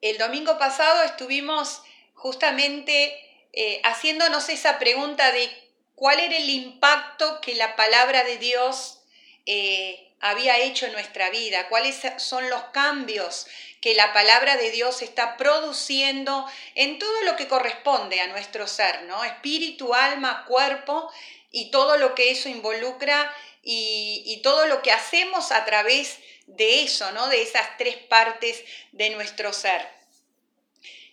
[0.00, 1.82] el domingo pasado estuvimos
[2.14, 3.18] justamente
[3.52, 5.50] eh, haciéndonos esa pregunta de
[5.94, 9.00] cuál era el impacto que la palabra de Dios
[9.46, 13.46] eh, había hecho en nuestra vida, cuáles son los cambios
[13.80, 19.02] que la palabra de Dios está produciendo en todo lo que corresponde a nuestro ser,
[19.04, 19.24] ¿no?
[19.24, 21.10] Espíritu, alma, cuerpo
[21.52, 26.28] y todo lo que eso involucra y, y todo lo que hacemos a través de
[26.56, 27.28] eso, ¿no?
[27.28, 29.86] De esas tres partes de nuestro ser.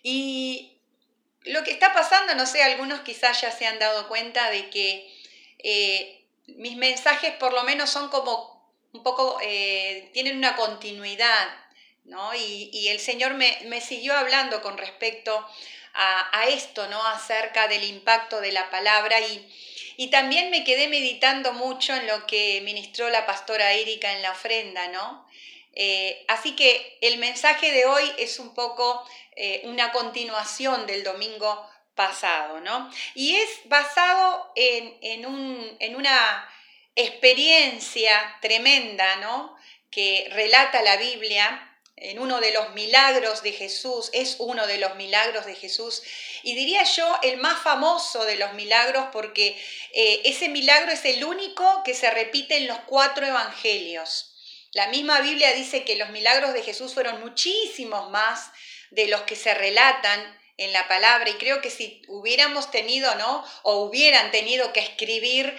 [0.04, 0.77] Y
[1.43, 5.11] lo que está pasando, no sé, algunos quizás ya se han dado cuenta de que
[5.60, 8.55] eh, mis mensajes por lo menos son como
[8.93, 11.49] un poco, eh, tienen una continuidad,
[12.05, 12.33] ¿no?
[12.33, 15.46] Y, el Señor me, siguió hablando con respecto
[15.93, 17.02] a, esto, ¿no?
[17.07, 19.49] Acerca del impacto de la palabra y,
[19.97, 24.32] y también me quedé meditando mucho en lo que ministró la pastora Erika en la
[24.32, 25.25] ofrenda, ¿no?
[25.75, 31.70] Eh, así que el mensaje de hoy es un poco eh, una continuación del domingo
[31.96, 32.89] pasado, ¿no?
[33.13, 36.49] Y es basado en, en, una
[36.95, 39.55] experiencia tremenda, ¿no?
[39.91, 44.95] Que relata la Biblia en uno de los milagros de Jesús, es uno de los
[44.95, 46.03] milagros de Jesús,
[46.44, 49.58] y diría yo el más famoso de los milagros porque
[49.94, 54.34] eh, ese milagro es el único que se repite en los cuatro evangelios.
[54.75, 58.51] La misma Biblia dice que los milagros de Jesús fueron muchísimos más
[58.91, 63.45] de los que se relatan en la palabra y creo que si hubiéramos tenido, ¿no?
[63.63, 65.57] O hubieran tenido que escribir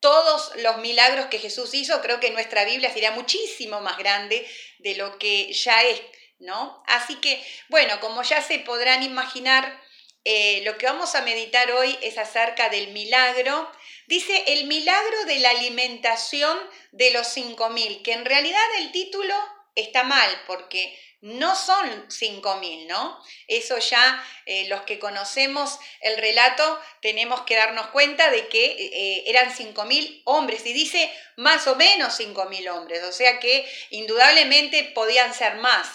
[0.00, 4.48] todos los milagros que Jesús hizo, creo que nuestra Biblia sería muchísimo más grande
[4.78, 6.00] de lo que ya es,
[6.38, 6.82] ¿no?
[6.86, 9.78] Así que, bueno, como ya se podrán imaginar,
[10.24, 13.70] eh, lo que vamos a meditar hoy es acerca del milagro.
[14.06, 16.58] Dice el milagro de la alimentación
[16.92, 19.34] de los 5.000, que en realidad el título
[19.74, 23.18] está mal porque no son 5.000, ¿no?
[23.48, 29.24] Eso ya eh, los que conocemos el relato tenemos que darnos cuenta de que eh,
[29.26, 35.32] eran 5.000 hombres y dice más o menos 5.000 hombres, o sea que indudablemente podían
[35.32, 35.88] ser más.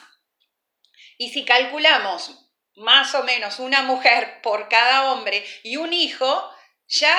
[1.20, 2.49] Y si calculamos
[2.80, 6.50] más o menos una mujer por cada hombre y un hijo,
[6.88, 7.16] ya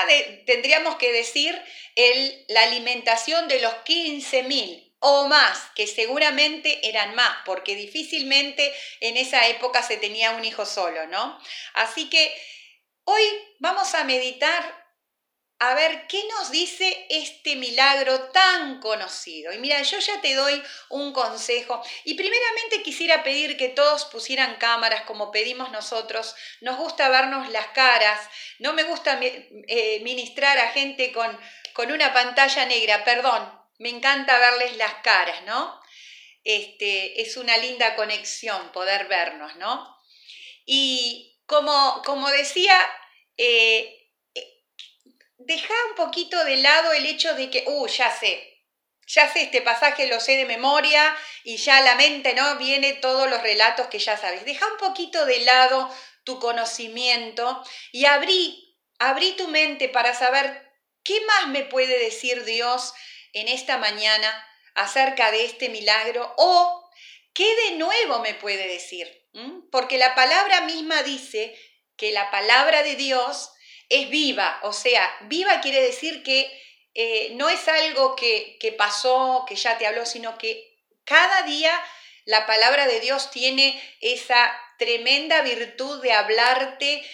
[0.46, 1.60] tendríamos que decir
[1.94, 9.16] el, la alimentación de los 15.000 o más, que seguramente eran más, porque difícilmente en
[9.16, 11.38] esa época se tenía un hijo solo, ¿no?
[11.74, 12.34] Así que
[13.04, 13.22] hoy
[13.60, 14.80] vamos a meditar
[15.62, 19.52] a ver qué nos dice este milagro tan conocido.
[19.52, 21.82] Y mira, yo ya te doy un consejo.
[22.04, 26.34] Y primeramente quisiera pedir que todos pusieran cámaras como pedimos nosotros.
[26.62, 28.26] Nos gusta vernos las caras.
[28.58, 31.38] No me gusta eh, ministrar a gente con,
[31.74, 33.52] con una pantalla negra, perdón.
[33.78, 35.78] Me encanta verles las caras, ¿no?
[36.42, 39.94] Este, es una linda conexión poder vernos, ¿no?
[40.64, 42.80] Y como, como decía,
[43.36, 43.99] eh,
[45.50, 48.62] deja un poquito de lado el hecho de que, uh, ya sé,
[49.04, 52.56] ya sé este pasaje, lo sé de memoria y ya la mente, ¿no?
[52.56, 54.44] Viene todos los relatos que ya sabes.
[54.44, 60.72] Deja un poquito de lado tu conocimiento y abrí, abrí tu mente para saber
[61.02, 62.94] qué más me puede decir Dios
[63.32, 64.46] en esta mañana
[64.76, 66.88] acerca de este milagro o
[67.34, 69.26] qué de nuevo me puede decir.
[69.72, 71.58] Porque la palabra misma dice
[71.96, 73.50] que la palabra de Dios
[73.90, 76.50] es viva, o sea, viva quiere decir que
[76.94, 81.72] eh, no es algo que, pasó, que ya te habló, sino que cada día
[82.24, 87.04] la palabra de Dios tiene esa tremenda virtud de hablarte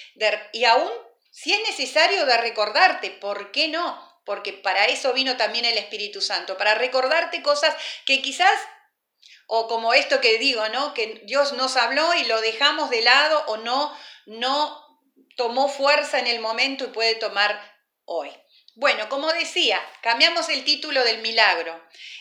[0.52, 0.90] y aún
[1.30, 4.20] si es necesario de recordarte, ¿por qué no?
[4.24, 8.58] Porque para eso vino también el Espíritu Santo, para recordarte cosas que quizás,
[9.46, 10.94] o como esto que digo, ¿no?
[10.94, 14.85] Que Dios nos habló y lo dejamos de lado o no, no
[15.36, 17.60] tomó fuerza en el momento y puede tomar
[18.04, 18.30] hoy.
[18.74, 21.80] Bueno, como decía, cambiamos el título del milagro.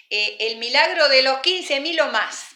[0.09, 2.55] Eh, el milagro de los 15.000 o más.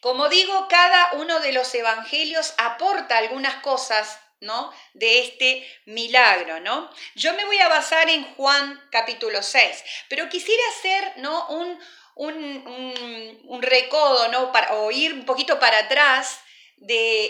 [0.00, 4.72] Como digo, cada uno de los evangelios aporta algunas cosas ¿no?
[4.94, 6.58] de este milagro.
[6.58, 6.90] ¿no?
[7.14, 11.46] Yo me voy a basar en Juan capítulo 6, pero quisiera hacer ¿no?
[11.48, 11.78] un,
[12.16, 14.50] un, recodo ¿no?
[14.50, 16.40] para, o ir un poquito para atrás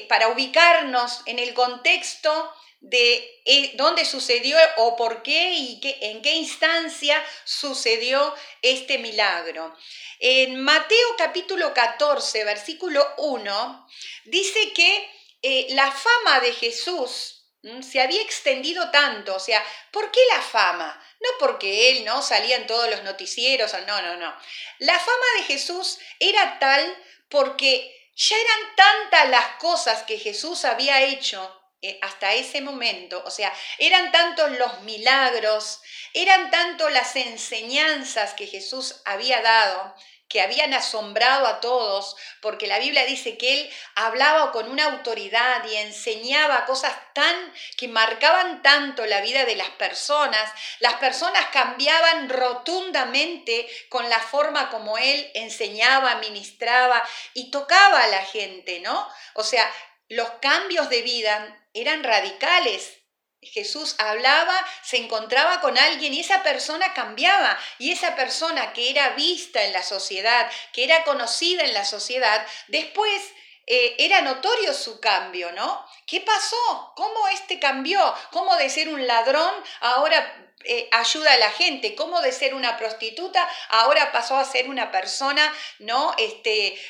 [0.09, 2.53] para ubicarnos en el contexto
[2.83, 9.77] de eh, dónde sucedió o por qué y en qué instancia sucedió este milagro.
[10.19, 13.89] En Mateo capítulo 14, versículo 1,
[14.25, 15.11] dice que
[15.43, 17.45] eh, la fama de Jesús
[17.89, 21.01] se había extendido tanto, o sea, ¿por qué la fama?
[21.21, 24.35] No porque él no salía en todos los noticieros, no, no, no.
[24.81, 26.97] La fama de Jesús era tal
[27.29, 31.41] porque ya eran tantas las cosas que Jesús había hecho
[31.81, 35.81] eh, hasta ese momento, o sea, eran tantos los milagros,
[36.15, 39.93] eran tantos las enseñanzas que Jesús había dado,
[40.33, 45.63] que habían asombrado a todos, porque la Biblia dice que él hablaba con una autoridad
[45.69, 50.51] y enseñaba cosas tan que marcaban tanto la vida de las personas.
[50.81, 58.25] Las personas cambiaban rotundamente con la forma como él enseñaba, ministraba y tocaba a la
[58.25, 59.07] gente, ¿no?
[59.35, 59.71] O sea,
[60.09, 63.02] los cambios de vida eran radicales.
[63.43, 67.59] Jesús hablaba, se encontraba con alguien y esa persona cambiaba.
[67.79, 72.47] Y esa persona que era vista en la sociedad, que era conocida en la sociedad,
[72.69, 73.23] después
[73.67, 75.85] eh, era notorio su cambio, ¿no?
[76.07, 76.93] ¿Qué pasó?
[76.97, 78.15] ¿Cómo este cambió?
[78.31, 81.97] ¿Cómo de ser un ladrón ahora eh, ayuda a la gente?
[81.97, 86.15] ¿Cómo de ser una prostituta ahora pasó a ser una persona, ¿no?
[86.17, 86.81] Este,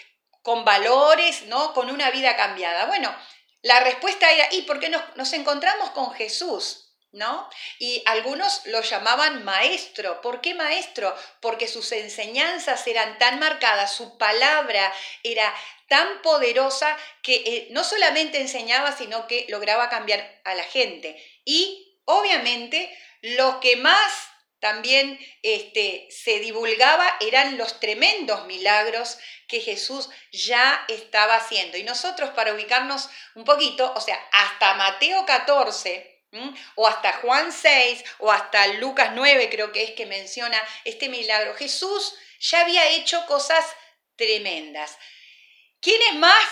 [0.43, 1.73] con valores, ¿no?
[1.73, 2.87] Con una vida cambiada.
[2.87, 3.15] Bueno,
[3.63, 6.89] la respuesta era, ¿y por qué nos, encontramos con Jesús?
[7.13, 7.49] ¿No?
[7.79, 10.23] Y algunos lo llamaban maestro.
[10.23, 11.15] ¿Por qué maestro?
[11.41, 14.93] Porque sus enseñanzas eran tan marcadas, su palabra
[15.23, 15.55] era
[15.89, 21.23] tan poderosa que eh, no solamente enseñaba, sino que lograba cambiar a la gente.
[21.45, 24.32] Y obviamente lo que más
[24.63, 29.19] también este, se divulgaba eran los tremendos milagros
[29.49, 31.77] que Jesús ya estaba haciendo.
[31.79, 36.25] Y nosotros para ubicarnos un poquito, o sea, hasta Mateo 14,
[36.77, 41.57] o hasta Juan 6, o hasta Lucas 9 creo que es que menciona este milagro,
[41.57, 43.67] Jesús ya había hecho cosas
[44.15, 44.97] tremendas.
[45.81, 46.47] ¿Quiénes más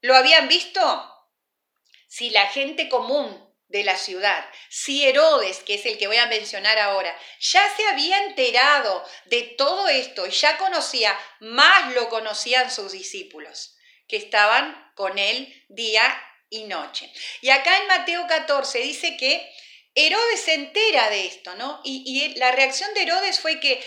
[0.00, 1.28] lo habían visto?
[2.06, 4.46] Si la gente común de la ciudad.
[4.68, 9.42] Si Herodes, que es el que voy a mencionar ahora, ya se había enterado de
[9.42, 13.74] todo esto y ya conocía, más lo conocían sus discípulos,
[14.06, 16.02] que estaban con él día
[16.50, 17.10] y noche.
[17.40, 19.50] Y acá en Mateo 14 dice que
[19.94, 21.80] Herodes se entera de esto, ¿no?
[21.82, 23.82] Y, la reacción de Herodes fue que,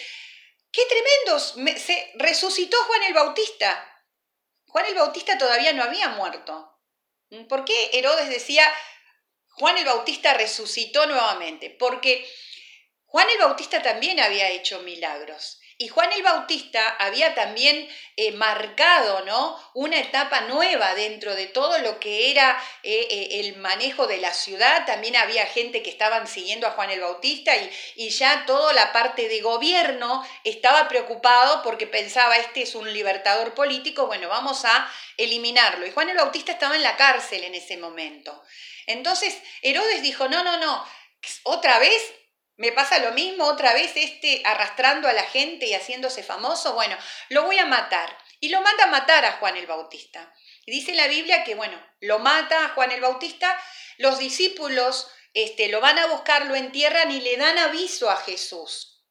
[0.72, 4.04] qué tremendos, se resucitó Juan el Bautista.
[4.68, 6.72] Juan el Bautista todavía no había muerto.
[7.50, 8.72] ¿Por qué Herodes decía,
[9.58, 12.28] Juan el Bautista resucitó nuevamente, porque
[13.06, 15.60] Juan el Bautista también había hecho milagros.
[15.78, 19.60] Y Juan el Bautista había también eh, marcado ¿no?
[19.74, 24.34] una etapa nueva dentro de todo lo que era eh, eh, el manejo de la
[24.34, 24.86] ciudad.
[24.86, 28.94] También había gente que estaban siguiendo a Juan el Bautista y, y, ya toda la
[28.94, 34.90] parte de gobierno estaba preocupado porque pensaba, este es un libertador político, bueno, vamos a
[35.18, 35.86] eliminarlo.
[35.86, 38.42] Y Juan el Bautista estaba en la cárcel en ese momento.
[38.88, 40.88] Entonces Herodes dijo, no, no, no,
[41.44, 42.14] otra vez
[42.58, 46.98] me pasa lo mismo, otra vez este arrastrando a la gente y haciéndose famoso, bueno,
[47.30, 48.18] lo voy a matar.
[48.40, 50.34] Y lo manda a matar a Juan el Bautista.
[50.66, 53.58] Y dice la Biblia que, bueno, lo mata a Juan el Bautista,
[53.98, 59.04] los discípulos este, lo van a buscar, lo entierran y le dan aviso a Jesús.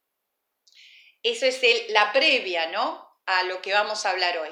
[1.23, 3.20] Eso es la previa, ¿no?
[3.26, 4.50] A lo que vamos a hablar hoy.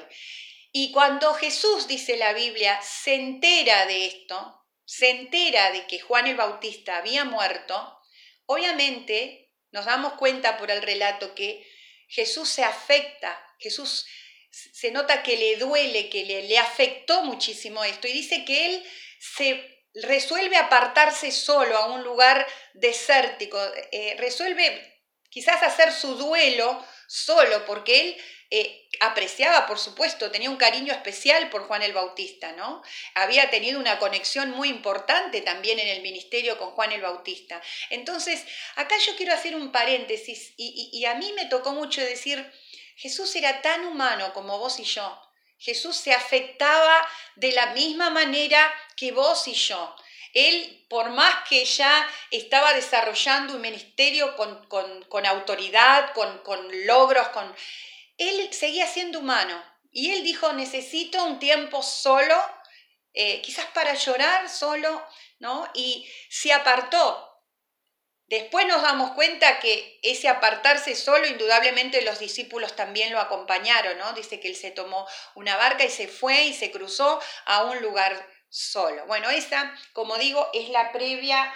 [0.71, 6.27] Y cuando Jesús, dice la Biblia, se entera de esto, se entera de que Juan
[6.27, 7.99] el Bautista había muerto,
[8.45, 11.65] obviamente nos damos cuenta por el relato que
[12.07, 14.05] Jesús se afecta, Jesús
[14.51, 18.83] se nota que le duele, que le, afectó muchísimo esto y dice que él
[19.19, 23.59] se resuelve apartarse solo a un lugar desértico,
[23.91, 24.92] eh, resuelve
[25.33, 28.17] quizás hacer su duelo solo, porque él
[28.51, 32.83] eh, apreciaba, por supuesto, tenía un cariño especial por Juan el Bautista, ¿no?
[33.15, 37.59] Había tenido una conexión muy importante también en el ministerio con Juan el Bautista.
[37.89, 42.47] Entonces, acá yo quiero hacer un paréntesis y, y a mí me tocó mucho decir,
[42.95, 45.19] Jesús era tan humano como vos y yo.
[45.57, 49.95] Jesús se afectaba de la misma manera que vos y yo.
[50.33, 57.29] Él, por más que ya estaba desarrollando un ministerio con, con, autoridad, con, con logros,
[57.29, 57.55] con
[58.17, 62.35] él seguía siendo humano y él dijo, necesito un tiempo solo,
[63.13, 65.05] eh, quizás para llorar solo,
[65.39, 65.69] ¿no?
[65.75, 67.29] Y se apartó.
[68.25, 74.13] Después nos damos cuenta que ese apartarse solo, indudablemente los discípulos también lo acompañaron, ¿no?
[74.13, 77.79] Dice que él se tomó una barca y se fue y se cruzó a un
[77.83, 79.05] lugar solo.
[79.07, 81.53] Bueno, esa, como digo, es la previa,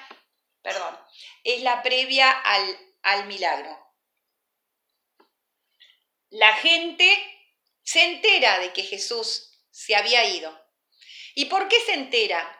[0.61, 0.97] perdón,
[1.43, 3.87] es la previa al, al milagro
[6.29, 7.17] la gente
[7.83, 10.57] se entera de que Jesús se había ido.
[11.35, 12.53] ¿Y por qué se entera?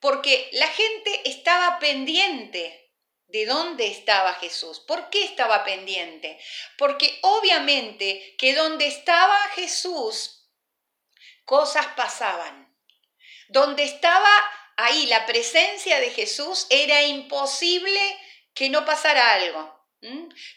[0.00, 2.94] Porque la gente estaba pendiente
[3.26, 4.80] de dónde estaba Jesús.
[4.80, 6.40] ¿Por qué estaba pendiente?
[6.78, 10.50] Porque obviamente que donde estaba Jesús
[11.44, 12.69] cosas pasaban.
[13.50, 14.30] Donde estaba
[14.76, 18.00] ahí la presencia de Jesús, era imposible
[18.54, 19.78] que no pasara algo.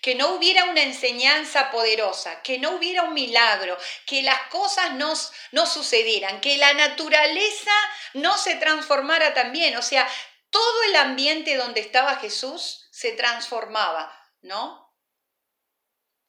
[0.01, 5.13] Que no hubiera una enseñanza poderosa, que no hubiera un milagro, que las cosas no,
[5.51, 7.73] no sucedieran, que la naturaleza
[8.13, 9.75] no se transformara también.
[9.75, 10.07] O sea,
[10.49, 14.82] todo el ambiente donde estaba Jesús se transformaba, ¿no?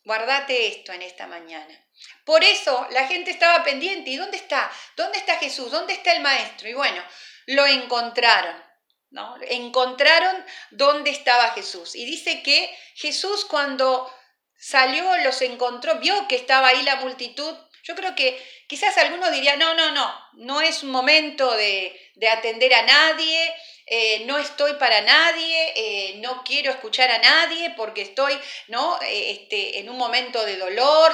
[0.05, 1.81] Guardate esto en esta mañana.
[2.25, 4.11] Por eso la gente estaba pendiente.
[4.11, 4.71] ¿Y dónde está?
[4.97, 5.71] ¿Dónde está Jesús?
[5.71, 6.69] ¿Dónde está el Maestro?
[6.69, 7.03] Y bueno,
[7.47, 8.63] lo encontraron.
[9.11, 9.37] ¿no?
[9.43, 11.95] Encontraron dónde estaba Jesús.
[11.95, 14.13] Y dice que Jesús cuando
[14.59, 17.55] salió, los encontró, vio que estaba ahí la multitud.
[17.85, 22.83] Yo creo que quizás algunos dirían, no, no, no, no es momento de, atender a
[22.83, 23.55] nadie,
[23.87, 28.39] eh, no estoy para nadie, eh, no quiero escuchar a nadie porque estoy
[28.69, 29.01] ¿no?
[29.03, 31.13] Eh, este, en un momento de dolor.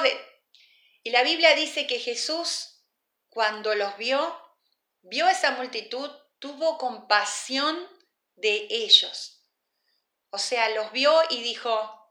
[1.03, 2.85] Y la Biblia dice que Jesús,
[3.29, 4.39] cuando los vio,
[5.01, 6.09] vio esa multitud,
[6.39, 7.77] tuvo compasión
[8.35, 9.45] de ellos.
[10.29, 12.01] O sea, los vio y dijo,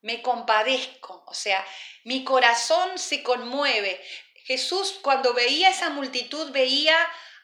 [0.00, 1.66] me compadezco, o sea,
[2.04, 4.02] mi corazón se conmueve.
[4.44, 6.96] Jesús cuando veía esa multitud veía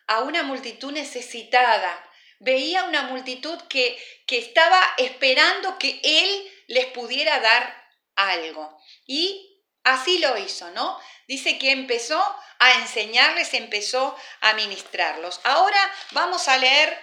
[0.07, 2.09] a una multitud necesitada,
[2.43, 3.97] veía una multitud que,
[4.27, 8.79] que estaba esperando que Él les pudiera dar algo.
[9.07, 11.01] Y así lo hizo, ¿no?
[11.29, 12.21] Dice que empezó
[12.59, 15.41] a enseñarles, empezó a ministrarlos.
[15.45, 15.81] Ahora
[16.11, 16.99] vamos a leer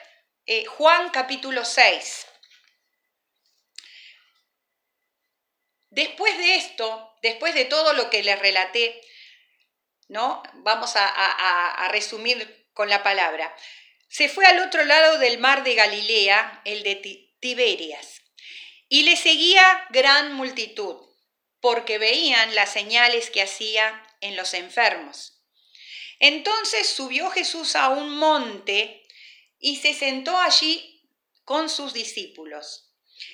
[0.45, 2.27] eh, Juan capítulo 6.
[5.91, 9.01] Después de esto, después de todo lo que les relaté,
[10.09, 10.43] ¿no?
[10.55, 13.55] Vamos a, a resumir con la palabra.
[14.09, 18.21] Se fue al otro lado del mar de Galilea, el de Tiberias,
[18.89, 20.97] y le seguía gran multitud,
[21.61, 25.43] porque veían las señales que hacía en los enfermos.
[26.19, 29.07] Entonces subió Jesús a un monte
[29.59, 31.07] y se sentó allí
[31.45, 32.91] con sus discípulos.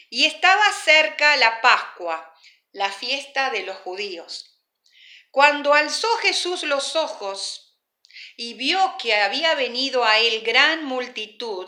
[0.09, 2.33] Y estaba cerca la Pascua,
[2.71, 4.59] la fiesta de los judíos.
[5.31, 7.64] Cuando alzó Jesús los ojos
[8.37, 11.67] y vio que había venido a él gran multitud,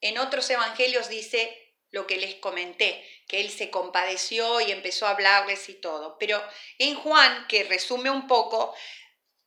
[0.00, 1.56] en otros evangelios dice
[1.90, 6.16] lo que les comenté, que él se compadeció y empezó a hablarles y todo.
[6.18, 6.42] Pero
[6.78, 8.74] en Juan, que resume un poco,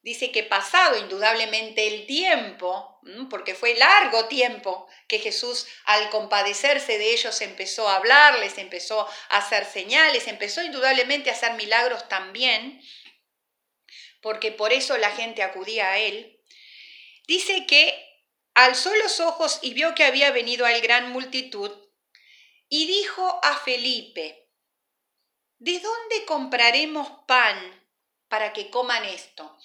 [0.02, 7.14] dice que pasado indudablemente el tiempo, porque fue largo tiempo que Jesús al compadecerse de
[7.14, 12.82] ellos empezó a hablarles, empezó a hacer señales, empezó indudablemente a hacer milagros también,
[14.22, 16.33] porque por eso la gente acudía a él,
[17.28, 18.04] dice que
[18.54, 21.72] alzó los ojos y vio que había venido a él gran multitud
[22.70, 24.50] y dijo a Felipe,
[25.60, 27.88] ¿de dónde compraremos pan
[28.28, 29.58] para que coman esto?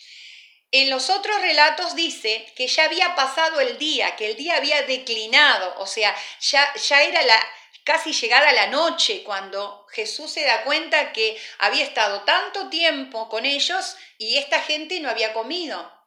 [0.70, 4.82] En los otros relatos dice que ya había pasado el día, que el día había
[4.82, 7.40] declinado, o sea, ya, ya era la,
[7.84, 13.46] casi llegada la noche cuando Jesús se da cuenta que había estado tanto tiempo con
[13.46, 15.97] ellos y esta gente no había comido.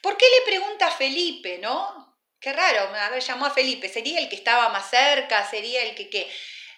[0.00, 2.16] ¿Por qué le pregunta a Felipe, no?
[2.38, 5.94] Qué raro, a ver, llamó a Felipe, sería el que estaba más cerca, sería el
[5.94, 6.30] que qué.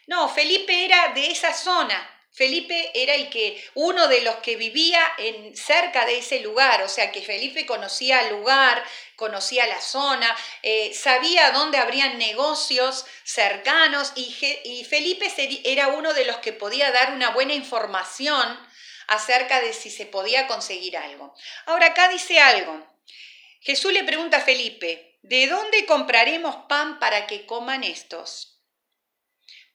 [0.06, 5.02] No, Felipe era de esa zona, Felipe era el que, uno de los que vivía
[5.18, 8.84] en, cerca de ese lugar, o sea que Felipe conocía el lugar,
[9.16, 15.32] conocía la zona, eh, sabía dónde habrían negocios cercanos y Felipe
[15.64, 18.67] era uno de los que podía dar una buena información
[19.08, 21.34] acerca de si se podía conseguir algo.
[21.66, 22.86] Ahora acá dice algo.
[23.60, 28.62] Jesús le pregunta a Felipe, ¿de dónde compraremos pan para que coman estos?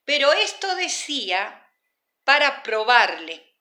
[0.06, 1.70] Pero esto decía
[2.24, 3.58] para probarle,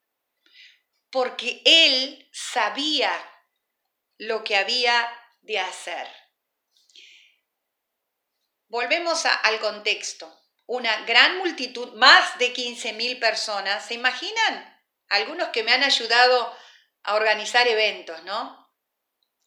[1.10, 3.12] porque él sabía
[4.18, 5.08] lo que había
[5.40, 6.08] de hacer.
[8.68, 10.38] Volvemos al contexto.
[10.66, 14.81] Una gran multitud, más de 15.000 personas, ¿se imaginan?
[15.12, 16.54] Algunos que me han ayudado
[17.04, 18.62] a organizar eventos, ¿no?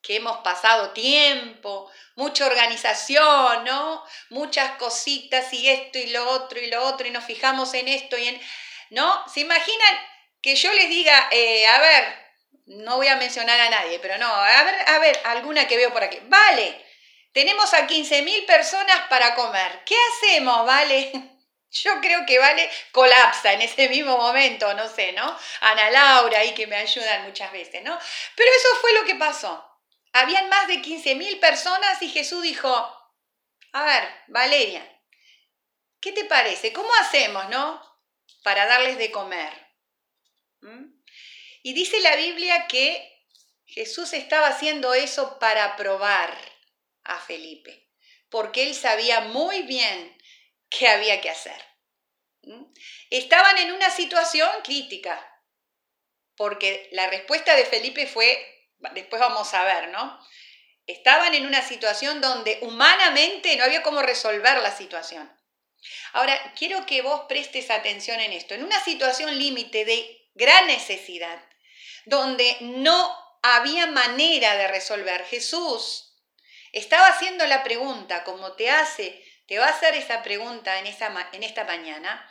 [0.06, 4.06] que hemos pasado tiempo, mucha organización, ¿no?
[4.30, 8.16] Muchas cositas y esto y lo otro y lo otro y nos fijamos en esto
[8.16, 8.42] y en...
[8.92, 9.28] ¿no?
[9.28, 9.96] ¿Se imaginan
[10.42, 12.26] que yo les diga, eh, a ver,
[12.68, 15.92] no voy a mencionar a nadie, pero no, a ver, a ver, alguna que veo
[15.92, 16.20] por aquí.
[16.26, 16.86] Vale,
[17.34, 19.84] tenemos a 15.000 personas para comer.
[19.86, 21.35] ¿Qué hacemos, Vale?
[21.84, 25.38] Yo creo que Vale colapsa en ese mismo momento, no sé, ¿no?
[25.62, 27.98] Ana Laura ahí que me ayudan muchas veces, ¿no?
[28.36, 29.64] Pero eso fue lo que pasó.
[30.14, 32.70] Habían más de 15.000 personas y Jesús dijo,
[33.74, 34.90] a ver, Valeria,
[36.00, 36.72] ¿qué te parece?
[36.72, 37.96] ¿Cómo hacemos, no?
[38.46, 39.52] para darles de comer.
[40.62, 41.02] ¿Mm?
[41.64, 43.26] Y dice la Biblia que
[43.66, 46.38] Jesús estaba haciendo eso para probar
[47.04, 47.90] a Felipe,
[48.30, 50.15] porque él sabía muy bien
[50.78, 51.62] qué había que hacer.
[53.10, 55.20] Estaban en una situación crítica,
[56.36, 60.20] porque la respuesta de Felipe fue, después vamos a ver, ¿no?
[60.86, 65.32] Estaban en una situación donde humanamente no había cómo resolver la situación.
[66.14, 68.54] Ahora, quiero que vos prestes atención en esto.
[68.54, 71.44] En una situación límite de gran necesidad,
[72.06, 76.16] donde no había manera de resolver, Jesús
[76.72, 81.64] estaba haciendo la pregunta, como te hace, te va a hacer esa pregunta en, esta
[81.64, 82.30] mañana,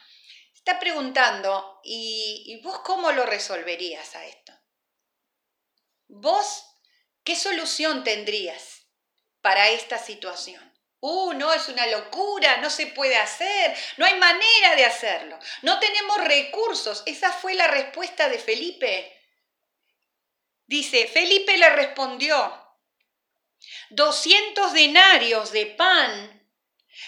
[0.52, 4.52] está preguntando, ¿y, ¿y vos cómo lo resolverías a esto?
[6.08, 6.64] ¿Vos
[7.22, 8.86] qué solución tendrías
[9.40, 10.74] para esta situación?
[11.06, 15.78] Uh, no, es una locura, no se puede hacer, no hay manera de hacerlo, no
[15.78, 17.02] tenemos recursos.
[17.04, 19.20] Esa fue la respuesta de Felipe.
[20.64, 22.58] Dice, Felipe le respondió,
[23.90, 26.33] 200 denarios de pan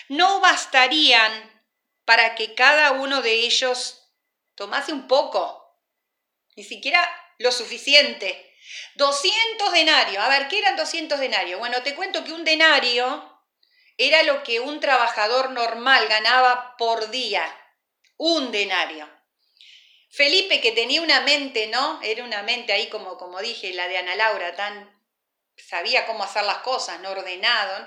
[0.08, 1.64] no bastarían
[2.04, 4.12] para que cada uno de ellos
[4.54, 5.80] tomase un poco,
[6.56, 8.42] ni siquiera lo suficiente.
[8.94, 11.58] 200 denarios, a ver, ¿qué eran 200 denarios?
[11.60, 13.44] Bueno, te cuento que un denario
[13.96, 17.44] era lo que un trabajador normal ganaba por día,
[18.16, 19.08] un denario.
[20.10, 22.00] Felipe, que tenía una mente, ¿no?
[22.02, 24.96] Era una mente ahí, como, como dije, la de Ana Laura, tan
[25.56, 27.86] sabía cómo hacer las cosas, no ordenado.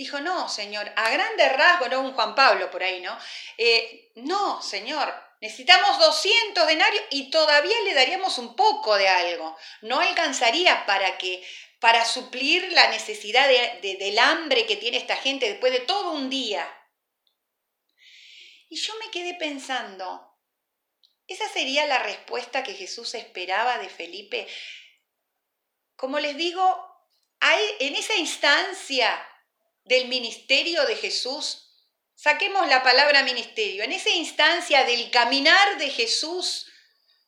[0.00, 3.18] Dijo, no, señor, a grande rasgo, no un Juan Pablo por ahí, ¿no?
[3.58, 9.54] Eh, no, señor, necesitamos 200 denarios y todavía le daríamos un poco de algo.
[9.82, 11.46] No alcanzaría para que
[11.80, 16.66] para suplir la necesidad del hambre que tiene esta gente después de todo un día.
[18.70, 20.34] Y yo me quedé pensando,
[21.26, 24.48] ¿esa sería la respuesta que Jesús esperaba de Felipe?
[25.94, 26.86] Como les digo,
[27.40, 29.26] hay, en esa instancia
[29.84, 31.70] del ministerio de Jesús,
[32.14, 36.66] saquemos la palabra ministerio, en esa instancia del caminar de Jesús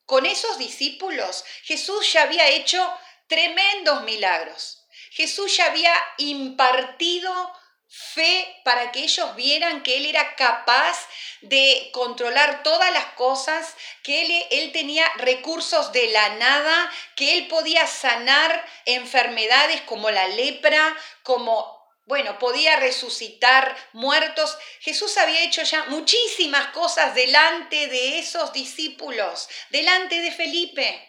[0.05, 2.93] con esos discípulos, Jesús ya había hecho
[3.29, 4.85] tremendos milagros.
[5.13, 7.53] Jesús ya había impartido
[7.89, 11.07] fe para que ellos vieran que Él era capaz
[11.43, 17.49] de controlar todas las cosas, que él, él, tenía recursos de la nada, que Él
[17.49, 24.59] podía sanar enfermedades como la lepra, como, bueno, podía resucitar muertos.
[24.81, 31.09] Jesús había hecho ya muchísimas cosas delante de esos discípulos, delante de Felipe.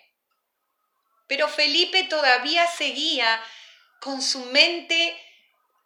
[1.28, 3.44] Pero Felipe todavía seguía
[4.02, 5.20] con su mente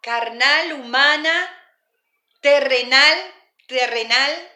[0.02, 1.54] carnal, humana,
[2.40, 3.18] terrenal,
[3.66, 4.52] terrenal,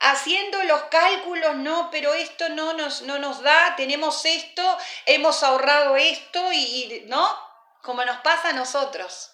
[0.00, 5.96] haciendo los cálculos, no, pero esto no nos, no nos da, tenemos esto, hemos ahorrado
[5.96, 7.26] esto y, ¿no?
[7.82, 9.32] Como nos pasa a nosotros.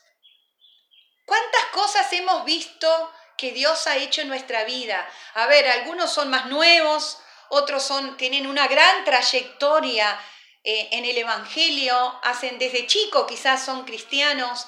[1.25, 5.09] ¿Cuántas cosas hemos visto que Dios ha hecho en nuestra vida?
[5.35, 10.21] A ver, algunos son más nuevos, otros son, tienen una gran trayectoria
[10.63, 14.67] eh, en el Evangelio, hacen desde chico, quizás son cristianos,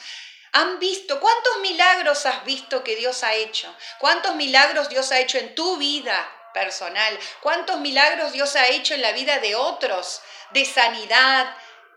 [0.52, 3.74] han visto, ¿cuántos milagros has visto que Dios ha hecho?
[3.98, 7.18] ¿Cuántos milagros Dios ha hecho en tu vida personal?
[7.40, 10.22] ¿Cuántos milagros Dios ha hecho en la vida de otros?
[10.52, 11.54] De sanidad,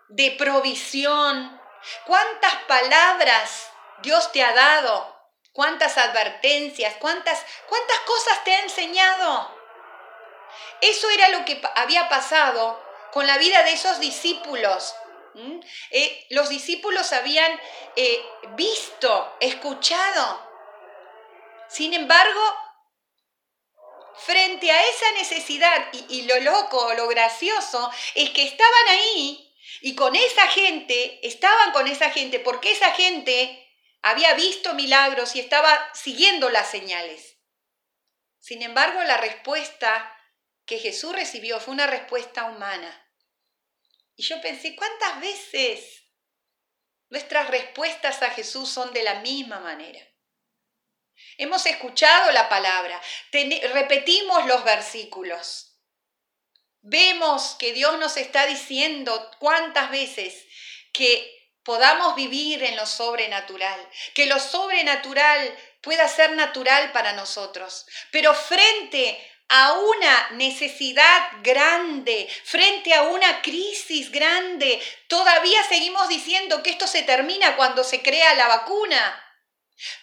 [0.10, 1.62] de provisión.
[2.06, 3.70] ¿Cuántas palabras
[4.02, 5.16] Dios te ha dado?
[5.52, 6.96] ¿Cuántas advertencias?
[7.00, 9.60] ¿Cuántas, cuántas cosas te ha enseñado?
[10.82, 12.82] Eso era lo que había pasado
[13.12, 14.96] con la vida de esos discípulos.
[15.92, 17.60] Eh, los discípulos habían
[17.96, 20.48] eh, visto, escuchado.
[21.68, 22.42] Sin embargo,
[24.16, 29.46] frente a esa necesidad, y, y lo loco, lo gracioso, es que estaban ahí
[29.82, 33.69] y con esa gente, estaban con esa gente porque esa gente
[34.02, 37.38] había visto milagros y estaba siguiendo las señales.
[38.40, 40.16] Sin embargo, la respuesta
[40.66, 43.08] que Jesús recibió fue una respuesta humana.
[44.16, 46.04] Y yo pensé, ¿cuántas veces
[47.10, 50.06] nuestras respuestas a Jesús son de la misma manera?
[51.38, 55.78] Hemos escuchado la palabra, repetimos los versículos,
[56.82, 60.46] vemos que Dios nos está diciendo cuántas veces
[60.94, 63.80] que podamos vivir en lo sobrenatural,
[64.14, 69.18] que lo sobrenatural pueda ser natural para nosotros, pero frente
[69.50, 77.02] a una necesidad grande, frente a una crisis grande, todavía seguimos diciendo que esto se
[77.02, 79.26] termina cuando se crea la vacuna.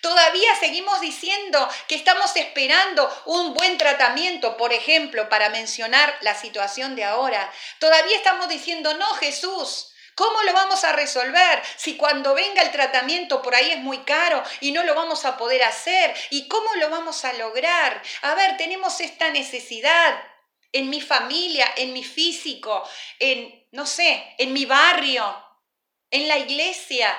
[0.01, 6.97] Todavía seguimos diciendo que estamos esperando un buen tratamiento, por ejemplo, para mencionar la situación
[6.97, 7.53] de ahora.
[7.79, 13.43] Todavía estamos diciendo, no, Jesús, ¿Cómo lo vamos a resolver si cuando venga el tratamiento
[13.43, 16.17] por ahí es muy caro y no lo vamos a poder hacer?
[16.31, 18.03] ¿Y cómo lo vamos a lograr?
[18.23, 20.19] A ver, tenemos esta necesidad
[20.73, 22.83] en mi familia, en mi físico,
[23.19, 25.23] en, no sé, en mi barrio,
[26.11, 27.15] en la iglesia.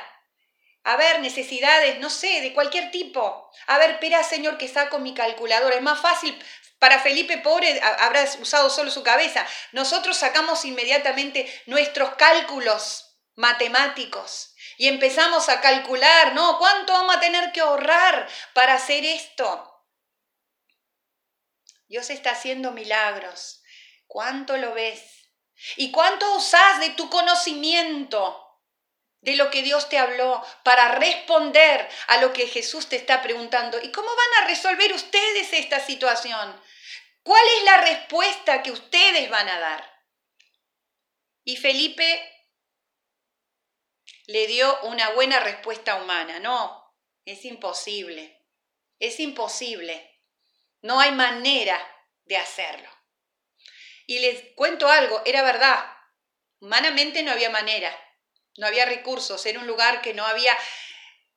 [0.84, 3.52] A ver, necesidades, no sé, de cualquier tipo.
[3.68, 5.76] A ver, espera, Señor, que saco mi calculadora.
[5.76, 6.36] Es más fácil
[6.80, 9.46] para Felipe pobre habrá usado solo su cabeza.
[9.72, 16.58] Nosotros sacamos inmediatamente nuestros cálculos matemáticos y empezamos a calcular, ¿no?
[16.60, 19.74] ¿Cuánto vamos a tener que ahorrar para hacer esto?
[21.88, 23.64] Dios está haciendo milagros.
[24.06, 25.02] ¿Cuánto lo ves?
[25.78, 28.44] ¿Y cuánto usas de tu conocimiento?
[29.22, 33.78] de lo que Dios te habló para responder a lo que Jesús te está preguntando.
[33.82, 36.62] ¿Y cómo van a resolver ustedes esta situación?
[37.28, 40.04] ¿Cuál es la respuesta que ustedes van a dar?
[41.44, 42.32] Y Felipe
[44.28, 46.40] le dio una buena respuesta humana.
[46.40, 48.46] No, es imposible.
[48.98, 50.24] Es imposible.
[50.82, 51.78] No hay manera
[52.24, 52.90] de hacerlo.
[54.06, 55.86] Y les cuento algo, era verdad.
[56.62, 57.94] Humanamente no había manera
[58.58, 60.58] no había recursos, era un lugar que no había,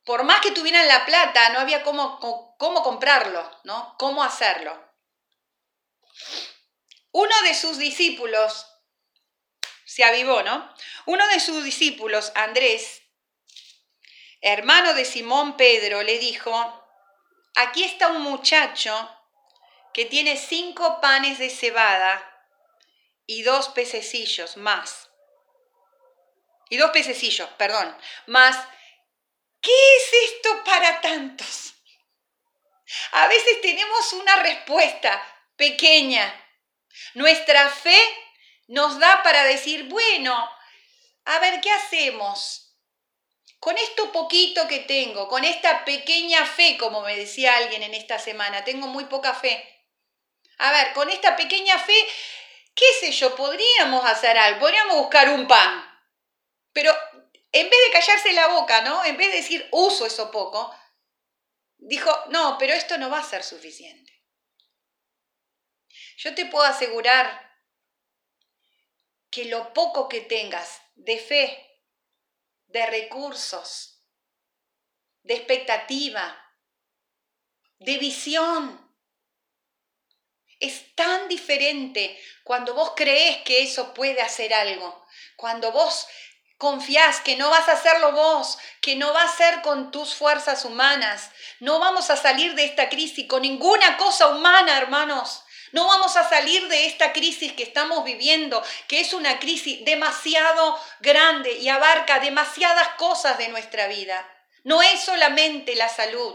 [0.04, 2.18] por más que tuvieran la plata, no había cómo,
[2.58, 3.94] cómo comprarlo, ¿no?
[3.98, 4.89] Cómo hacerlo.
[7.12, 8.66] Uno de sus discípulos
[9.84, 10.72] se avivó, ¿no?
[11.06, 13.02] Uno de sus discípulos, Andrés,
[14.40, 16.52] hermano de Simón Pedro, le dijo,
[17.56, 19.16] aquí está un muchacho
[19.92, 22.26] que tiene cinco panes de cebada
[23.26, 25.10] y dos pececillos más
[26.70, 27.94] y dos pececillos, perdón,
[28.26, 28.56] más,
[29.60, 31.74] ¿qué es esto para tantos?
[33.12, 35.20] A veces tenemos una respuesta
[35.56, 36.39] pequeña.
[37.14, 37.98] Nuestra fe
[38.68, 40.50] nos da para decir, bueno,
[41.24, 42.76] a ver, ¿qué hacemos?
[43.58, 48.18] Con esto poquito que tengo, con esta pequeña fe, como me decía alguien en esta
[48.18, 49.84] semana, tengo muy poca fe.
[50.58, 52.06] A ver, con esta pequeña fe,
[52.74, 55.86] qué sé yo, podríamos hacer algo, podríamos buscar un pan.
[56.72, 56.94] Pero
[57.52, 59.04] en vez de callarse la boca, ¿no?
[59.04, 60.74] En vez de decir uso eso poco,
[61.78, 64.09] dijo, no, pero esto no va a ser suficiente.
[66.22, 67.50] Yo te puedo asegurar
[69.30, 71.80] que lo poco que tengas de fe,
[72.66, 74.04] de recursos,
[75.22, 76.38] de expectativa,
[77.78, 78.94] de visión,
[80.58, 85.06] es tan diferente cuando vos crees que eso puede hacer algo,
[85.36, 86.06] cuando vos
[86.60, 90.66] Confías que no vas a hacerlo vos, que no va a ser con tus fuerzas
[90.66, 91.30] humanas.
[91.58, 95.42] No vamos a salir de esta crisis con ninguna cosa humana, hermanos.
[95.72, 100.78] No vamos a salir de esta crisis que estamos viviendo, que es una crisis demasiado
[101.00, 104.28] grande y abarca demasiadas cosas de nuestra vida.
[104.64, 106.34] No es solamente la salud,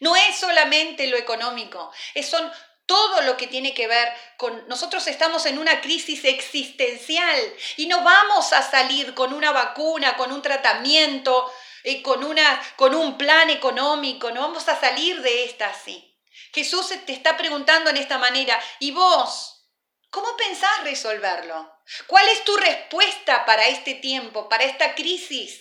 [0.00, 1.90] no es solamente lo económico,
[2.22, 2.50] son
[2.86, 7.40] todo lo que tiene que ver con nosotros estamos en una crisis existencial
[7.76, 11.52] y no vamos a salir con una vacuna, con un tratamiento,
[11.84, 16.09] eh, con, una, con un plan económico, no vamos a salir de esta así.
[16.52, 19.68] Jesús te está preguntando en esta manera, ¿y vos?
[20.10, 21.72] ¿Cómo pensás resolverlo?
[22.06, 25.60] ¿Cuál es tu respuesta para este tiempo, para esta crisis?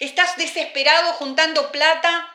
[0.00, 2.32] ¿Estás desesperado juntando plata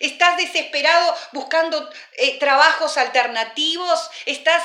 [0.00, 4.10] ¿Estás desesperado buscando eh, trabajos alternativos?
[4.24, 4.64] ¿Estás,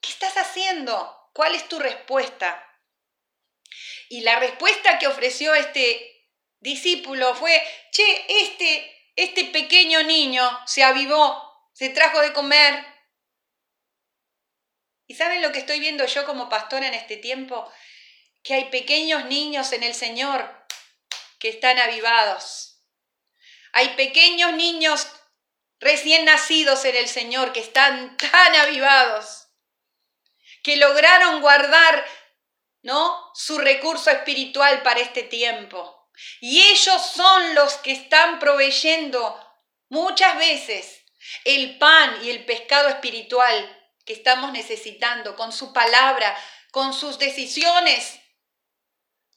[0.00, 1.28] ¿Qué estás haciendo?
[1.34, 2.66] ¿Cuál es tu respuesta?
[4.08, 6.28] Y la respuesta que ofreció este
[6.60, 12.86] discípulo fue, che, este, este pequeño niño se avivó, se trajo de comer.
[15.06, 17.70] ¿Y saben lo que estoy viendo yo como pastora en este tiempo?
[18.42, 20.66] Que hay pequeños niños en el Señor
[21.38, 22.70] que están avivados
[23.72, 25.08] hay pequeños niños
[25.78, 29.48] recién nacidos en el Señor que están tan avivados,
[30.62, 32.04] que lograron guardar
[32.82, 33.30] ¿no?
[33.34, 36.08] su recurso espiritual para este tiempo.
[36.40, 39.38] Y ellos son los que están proveyendo
[39.88, 40.99] muchas veces
[41.44, 46.36] el pan y el pescado espiritual que estamos necesitando con su palabra,
[46.70, 48.20] con sus decisiones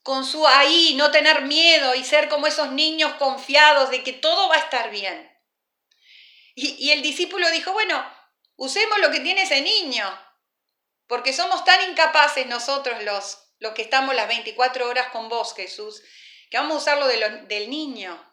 [0.04, 4.50] con su ahí, no tener miedo y ser como esos niños confiados de que todo
[4.50, 5.32] va a estar bien.
[6.56, 8.06] Y, el discípulo dijo, bueno,
[8.58, 10.06] usemos lo que tiene ese niño,
[11.08, 16.04] porque somos tan incapaces nosotros los, los que estamos las 24 horas con vos, Jesús,
[16.52, 18.33] que vamos a usarlo del niño.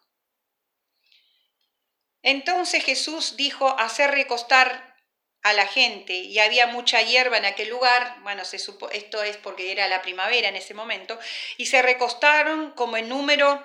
[2.23, 4.97] Entonces Jesús dijo, hacer recostar
[5.43, 9.39] a la gente y había mucha hierba en aquel lugar, bueno, se supo, esto es
[9.39, 11.19] porque era la primavera en ese momento,
[11.57, 13.63] y se recostaron como en número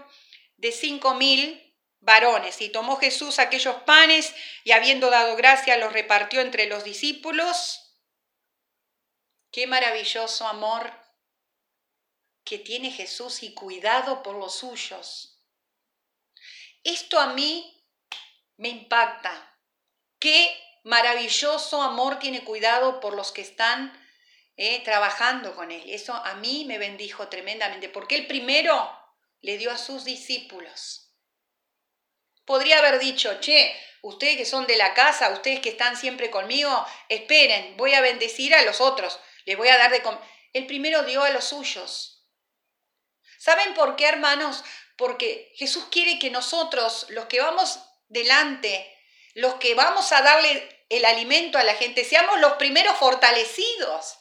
[0.57, 1.61] de cinco mil
[1.99, 2.61] varones.
[2.61, 7.81] Y tomó Jesús aquellos panes y habiendo dado gracia los repartió entre los discípulos.
[9.51, 10.93] Qué maravilloso amor
[12.45, 15.41] que tiene Jesús y cuidado por los suyos.
[16.83, 17.74] Esto a mí
[18.57, 19.57] me impacta.
[20.19, 20.49] Qué
[20.83, 23.93] maravilloso amor tiene cuidado por los que están
[24.55, 25.83] eh, trabajando con Él.
[25.87, 28.89] Eso a mí me bendijo tremendamente, porque Él primero
[29.41, 31.11] le dio a sus discípulos.
[32.45, 36.85] Podría haber dicho, che, ustedes que son de la casa, ustedes que están siempre conmigo,
[37.09, 40.21] esperen, voy a bendecir a los otros, les voy a dar de comer.
[40.53, 42.25] El primero dio a los suyos.
[43.39, 44.63] ¿Saben por qué, hermanos?
[44.95, 48.91] Porque Jesús quiere que nosotros, los que vamos delante,
[49.33, 54.17] los que vamos a darle el alimento a la gente, seamos los primeros fortalecidos,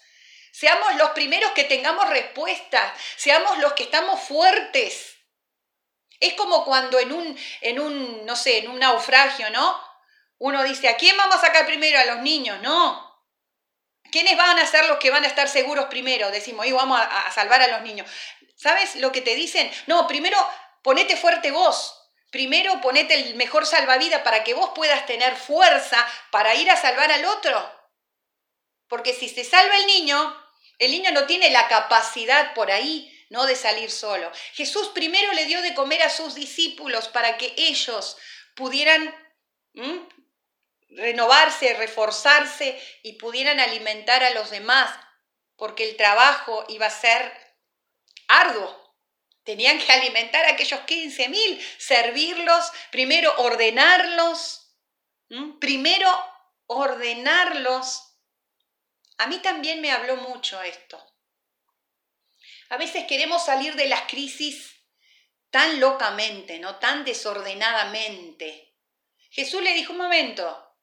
[0.52, 5.16] seamos los primeros que tengamos respuestas, seamos los que estamos fuertes.
[6.20, 9.80] Es como cuando en un, en un, no sé, en un naufragio, ¿no?
[10.38, 11.98] Uno dice, ¿a quién vamos a sacar primero?
[11.98, 13.12] A los niños, no.
[14.10, 16.30] ¿Quiénes van a ser los que van a estar seguros primero?
[16.30, 18.08] Decimos, y vamos a, a salvar a los niños.
[18.56, 19.70] ¿Sabes lo que te dicen?
[19.86, 20.38] No, primero
[20.82, 22.03] ponete fuerte vos,
[22.34, 27.12] Primero ponete el mejor salvavidas para que vos puedas tener fuerza para ir a salvar
[27.12, 27.88] al otro.
[28.88, 30.36] Porque si se salva el niño,
[30.80, 33.46] el niño no tiene la capacidad por ahí, ¿no?
[33.46, 34.32] De salir solo.
[34.54, 38.16] Jesús primero le dio de comer a sus discípulos para que ellos
[38.56, 39.14] pudieran
[40.88, 44.90] renovarse, reforzarse y pudieran alimentar a los demás,
[45.54, 47.32] porque el trabajo iba a ser
[48.26, 48.83] arduo.
[49.44, 54.74] Tenían que alimentar a aquellos 15 mil, servirlos, primero ordenarlos,
[55.60, 56.08] primero
[56.66, 58.16] ordenarlos.
[59.18, 61.04] A mí también me habló mucho esto.
[62.70, 64.74] A veces queremos salir de las crisis
[65.50, 66.76] tan locamente, ¿no?
[66.76, 68.74] Tan desordenadamente.
[69.30, 70.76] Jesús le dijo un momento,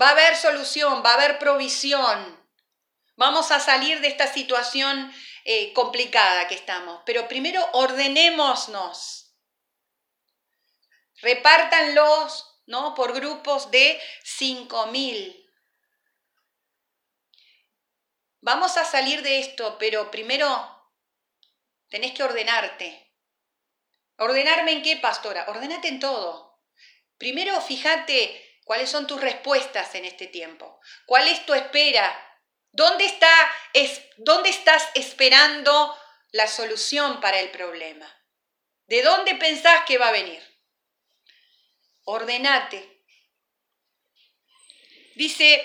[0.00, 2.39] va a haber solución, va a haber provisión.
[3.20, 5.12] Vamos a salir de esta situación
[5.44, 7.02] eh, complicada que estamos.
[7.04, 9.36] Pero primero ordenémonos.
[11.16, 12.94] Repártanlos ¿no?
[12.94, 15.36] por grupos de 5.000.
[18.40, 20.48] Vamos a salir de esto, pero primero
[21.90, 23.14] tenés que ordenarte.
[24.16, 25.44] ¿Ordenarme en qué, pastora?
[25.48, 26.58] Ordenate en todo.
[27.18, 30.80] Primero fíjate cuáles son tus respuestas en este tiempo.
[31.04, 32.28] ¿Cuál es tu espera?
[32.72, 33.32] ¿Dónde, está,
[33.72, 35.96] es, ¿Dónde estás esperando
[36.30, 38.08] la solución para el problema?
[38.86, 40.42] ¿De dónde pensás que va a venir?
[42.04, 43.04] Ordenate.
[45.14, 45.62] Dice,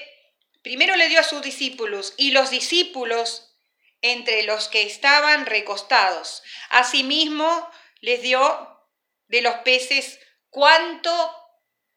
[0.61, 3.55] primero le dio a sus discípulos y los discípulos
[4.01, 6.43] entre los que estaban recostados.
[6.69, 7.69] Asimismo
[8.01, 8.79] les dio
[9.27, 11.11] de los peces cuanto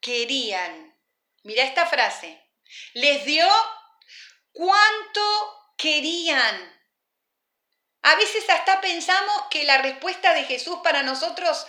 [0.01, 0.97] querían.
[1.43, 2.41] Mira esta frase.
[2.93, 3.47] Les dio
[4.59, 6.77] cuánto querían.
[8.01, 11.65] A veces hasta pensamos que la respuesta de Jesús para nosotros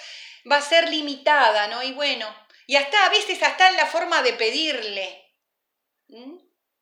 [0.51, 1.85] va a ser limitada, ¿no?
[1.85, 2.27] Y bueno,
[2.67, 5.37] y hasta a veces hasta en la forma de pedirle.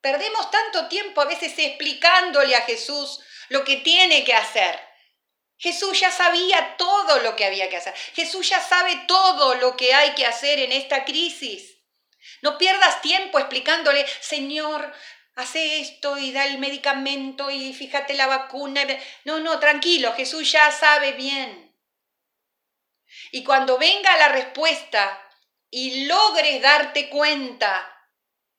[0.01, 4.81] Perdemos tanto tiempo a veces explicándole a Jesús lo que tiene que hacer.
[5.59, 7.95] Jesús ya sabía todo lo que había que hacer.
[8.15, 11.75] Jesús ya sabe todo lo que hay que hacer en esta crisis.
[12.41, 14.95] No pierdas tiempo explicándole, Señor,
[15.39, 18.83] hace esto y da el medicamento y fíjate la vacuna.
[19.25, 21.77] No, no, tranquilo, Jesús ya sabe bien.
[23.31, 25.17] Y cuando venga la respuesta
[25.71, 27.89] y logres darte cuenta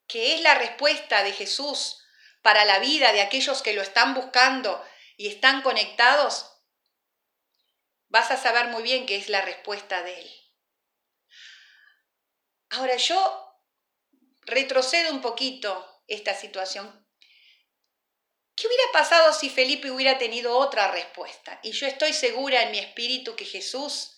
[0.08, 2.02] que es la respuesta de Jesús
[2.42, 4.82] para la vida de aquellos que lo están buscando
[5.18, 6.50] y están conectados,
[8.08, 10.32] vas a saber muy bien que es la respuesta de Él.
[12.70, 13.54] Ahora yo
[14.46, 17.08] retrocedo un poquito esta situación.
[18.56, 21.60] ¿Qué hubiera pasado si Felipe hubiera tenido otra respuesta?
[21.64, 24.18] Y yo estoy segura en mi espíritu que Jesús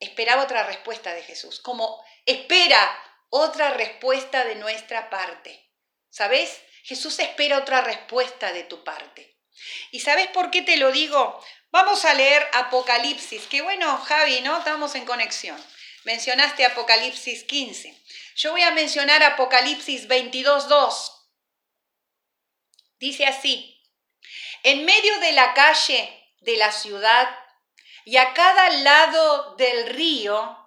[0.00, 2.90] esperaba otra respuesta de Jesús, como espera
[3.30, 5.70] otra respuesta de nuestra parte.
[6.10, 6.60] ¿Sabes?
[6.82, 9.38] Jesús espera otra respuesta de tu parte.
[9.92, 11.40] ¿Y sabes por qué te lo digo?
[11.70, 14.58] Vamos a leer Apocalipsis, que bueno, Javi, ¿no?
[14.58, 15.62] Estamos en conexión.
[16.04, 17.96] Mencionaste Apocalipsis 15.
[18.36, 21.12] Yo voy a mencionar Apocalipsis 22.2.
[22.98, 23.80] Dice así,
[24.64, 27.28] en medio de la calle de la ciudad
[28.04, 30.58] y a cada lado del río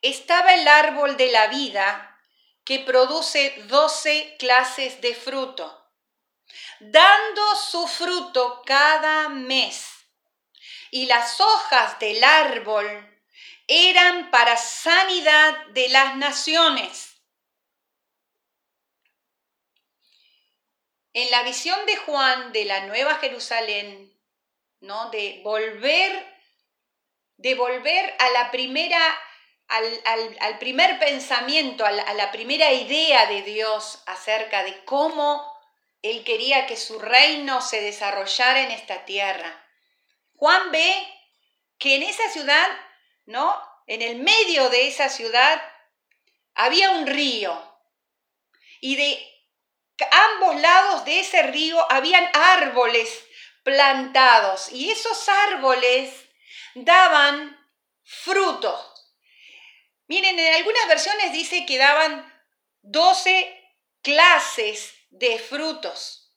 [0.00, 2.20] estaba el árbol de la vida
[2.64, 5.90] que produce 12 clases de fruto,
[6.80, 9.88] dando su fruto cada mes.
[10.90, 13.11] Y las hojas del árbol
[13.66, 17.12] eran para sanidad de las naciones.
[21.14, 24.18] En la visión de Juan de la Nueva Jerusalén,
[24.80, 25.10] ¿no?
[25.10, 26.26] De volver,
[27.36, 28.98] de volver a la primera,
[29.68, 35.46] al, primer pensamiento, a la primera idea de Dios acerca de cómo
[36.00, 39.62] Él quería que su reino se desarrollara en esta tierra.
[40.36, 40.92] Juan ve
[41.78, 42.68] que en esa ciudad
[43.26, 43.60] ¿no?
[43.86, 45.62] En el medio de esa ciudad
[46.54, 47.52] había un río
[48.80, 49.32] y de
[50.10, 53.24] ambos lados de ese río habían árboles
[53.62, 56.12] plantados y esos árboles
[56.74, 57.58] daban
[58.02, 58.94] fruto.
[60.08, 62.30] Miren, en algunas versiones dice que daban
[62.82, 63.62] 12
[64.02, 66.34] clases de frutos.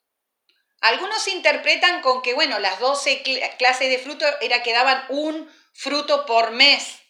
[0.82, 3.24] Algunos interpretan con que, bueno, las 12
[3.58, 7.02] clases de frutos era que daban un fruto por mes.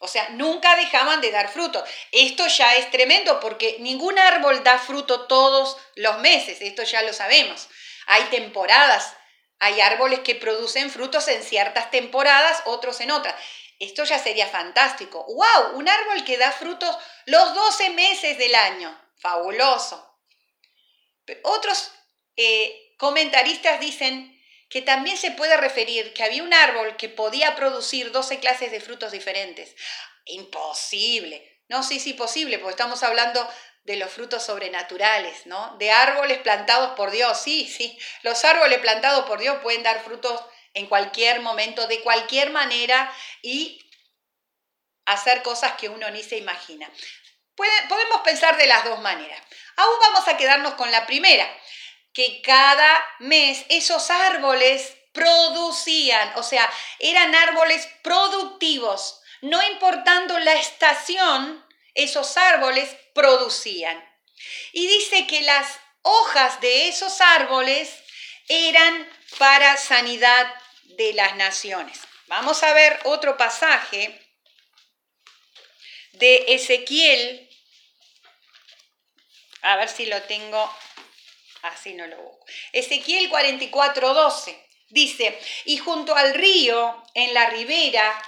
[0.00, 1.82] O sea, nunca dejaban de dar fruto.
[2.10, 7.12] Esto ya es tremendo porque ningún árbol da fruto todos los meses, esto ya lo
[7.12, 7.68] sabemos.
[8.06, 9.14] Hay temporadas,
[9.58, 13.34] hay árboles que producen frutos en ciertas temporadas, otros en otras.
[13.78, 15.24] Esto ya sería fantástico.
[15.24, 15.76] ¡Wow!
[15.76, 16.96] Un árbol que da frutos
[17.26, 18.98] los 12 meses del año.
[19.18, 20.18] Fabuloso.
[21.42, 21.92] otros
[22.36, 24.39] eh, comentaristas dicen
[24.70, 28.80] que también se puede referir que había un árbol que podía producir 12 clases de
[28.80, 29.74] frutos diferentes.
[30.24, 31.60] Imposible.
[31.68, 33.46] No, sí, sí, posible, porque estamos hablando
[33.82, 35.76] de los frutos sobrenaturales, ¿no?
[35.78, 37.40] De árboles plantados por Dios.
[37.40, 40.40] Sí, sí, los árboles plantados por Dios pueden dar frutos
[40.72, 43.84] en cualquier momento, de cualquier manera y
[45.04, 46.88] hacer cosas que uno ni se imagina.
[47.56, 49.42] podemos pensar de las dos maneras.
[49.76, 51.48] Aún vamos a quedarnos con la primera
[52.12, 61.64] que cada mes esos árboles producían, o sea, eran árboles productivos, no importando la estación,
[61.94, 64.04] esos árboles producían.
[64.72, 67.92] Y dice que las hojas de esos árboles
[68.48, 70.52] eran para sanidad
[70.84, 72.00] de las naciones.
[72.26, 74.20] Vamos a ver otro pasaje
[76.12, 77.48] de Ezequiel.
[79.62, 80.72] A ver si lo tengo
[81.62, 82.46] Así no lo busco.
[82.72, 88.22] Ezequiel 44, 12 dice, y junto al río, en la ribera,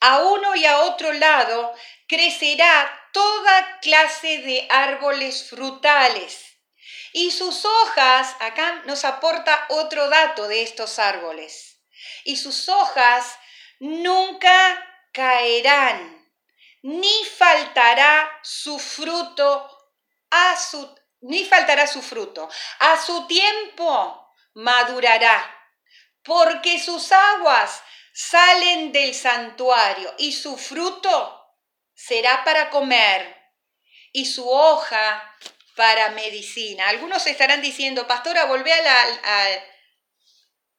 [0.00, 1.74] a uno y a otro lado,
[2.06, 6.46] crecerá toda clase de árboles frutales.
[7.12, 11.80] Y sus hojas, acá nos aporta otro dato de estos árboles,
[12.24, 13.36] y sus hojas
[13.78, 16.28] nunca caerán,
[16.82, 19.68] ni faltará su fruto
[20.30, 22.48] a su ni faltará su fruto.
[22.78, 25.56] A su tiempo madurará,
[26.22, 31.56] porque sus aguas salen del santuario y su fruto
[31.94, 33.36] será para comer
[34.12, 35.36] y su hoja
[35.76, 36.88] para medicina.
[36.88, 39.62] Algunos estarán diciendo, pastora, volvé al,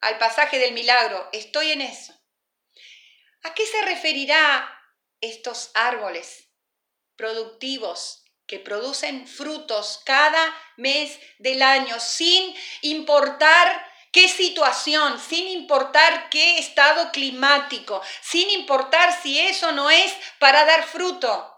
[0.01, 1.29] al pasaje del milagro.
[1.31, 2.13] Estoy en eso.
[3.43, 4.77] ¿A qué se referirá
[5.21, 6.49] estos árboles
[7.15, 16.57] productivos que producen frutos cada mes del año, sin importar qué situación, sin importar qué
[16.57, 21.49] estado climático, sin importar si eso no es para dar fruto.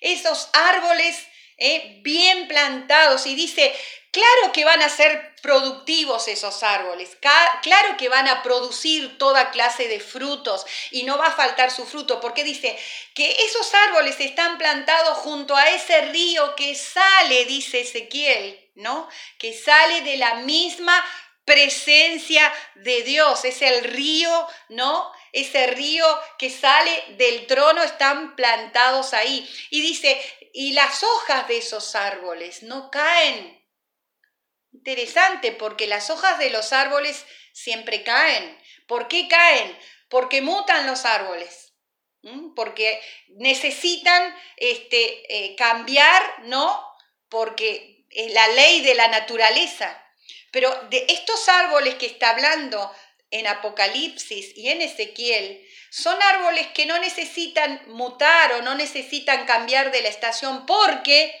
[0.00, 1.22] Esos árboles
[1.58, 3.74] eh, bien plantados y dice,
[4.10, 7.16] Claro que van a ser productivos esos árboles,
[7.62, 11.84] claro que van a producir toda clase de frutos y no va a faltar su
[11.84, 12.78] fruto, porque dice
[13.14, 19.08] que esos árboles están plantados junto a ese río que sale, dice Ezequiel, ¿no?
[19.38, 21.04] Que sale de la misma
[21.44, 25.12] presencia de Dios, es el río, ¿no?
[25.32, 26.06] Ese río
[26.38, 29.48] que sale del trono están plantados ahí.
[29.70, 30.20] Y dice,
[30.52, 33.57] y las hojas de esos árboles no caen
[34.88, 38.58] Interesante, porque las hojas de los árboles siempre caen.
[38.86, 39.78] ¿Por qué caen?
[40.08, 41.74] Porque mutan los árboles,
[42.56, 42.98] porque
[43.36, 46.82] necesitan este, eh, cambiar, ¿no?
[47.28, 50.02] Porque es la ley de la naturaleza.
[50.52, 52.90] Pero de estos árboles que está hablando
[53.30, 59.92] en Apocalipsis y en Ezequiel, son árboles que no necesitan mutar o no necesitan cambiar
[59.92, 61.38] de la estación porque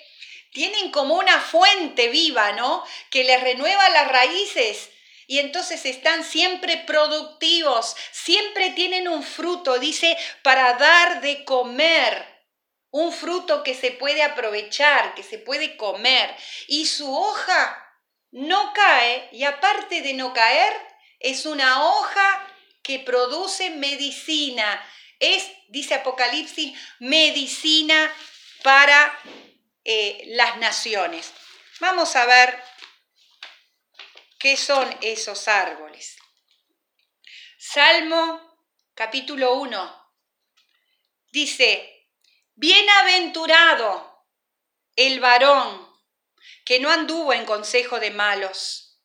[0.52, 2.84] tienen como una fuente viva, ¿no?
[3.10, 4.90] Que les renueva las raíces
[5.26, 12.26] y entonces están siempre productivos, siempre tienen un fruto, dice, para dar de comer.
[12.90, 16.34] un fruto que se puede aprovechar, que se puede comer,
[16.68, 17.84] y su hoja
[18.30, 20.72] no cae, y aparte de no caer,
[21.20, 22.46] es una hoja
[22.82, 24.82] que produce medicina.
[25.20, 28.10] Es, dice Apocalipsis, medicina
[28.62, 29.18] para
[29.90, 31.32] eh, las naciones.
[31.80, 32.62] Vamos a ver
[34.38, 36.18] qué son esos árboles.
[37.56, 38.60] Salmo
[38.94, 40.12] capítulo 1
[41.30, 42.06] dice,
[42.54, 44.26] bienaventurado
[44.94, 45.88] el varón
[46.66, 49.00] que no anduvo en consejo de malos.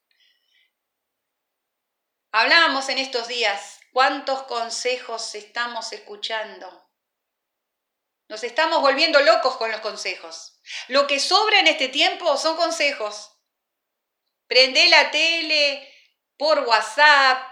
[2.34, 6.92] Hablábamos en estos días, ¿cuántos consejos estamos escuchando?
[8.28, 10.59] Nos estamos volviendo locos con los consejos.
[10.88, 13.32] Lo que sobra en este tiempo son consejos.
[14.47, 15.89] Prende la tele
[16.38, 17.45] por WhatsApp,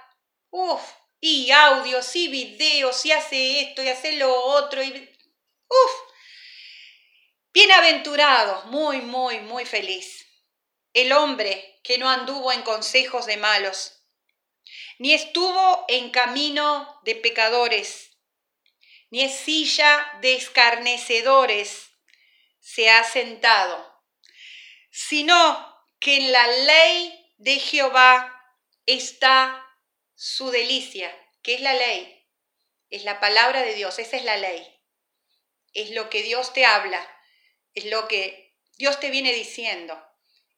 [0.49, 0.81] uff,
[1.19, 4.91] y audios y videos, y hace esto y hace lo otro, y
[5.67, 5.91] uff.
[7.53, 10.25] Bienaventurado, muy, muy, muy feliz.
[10.93, 14.01] El hombre que no anduvo en consejos de malos,
[14.99, 18.10] ni estuvo en camino de pecadores,
[19.11, 21.91] ni es silla de escarnecedores
[22.59, 24.03] se ha sentado,
[24.89, 28.55] sino que en la ley de Jehová
[28.85, 29.65] está
[30.15, 31.15] su delicia.
[31.43, 32.25] ¿Qué es la ley?
[32.89, 34.65] Es la palabra de Dios, esa es la ley.
[35.73, 37.05] Es lo que Dios te habla,
[37.73, 40.01] es lo que Dios te viene diciendo,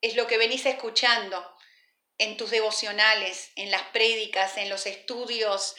[0.01, 1.55] es lo que venís escuchando
[2.17, 5.75] en tus devocionales, en las prédicas, en los estudios,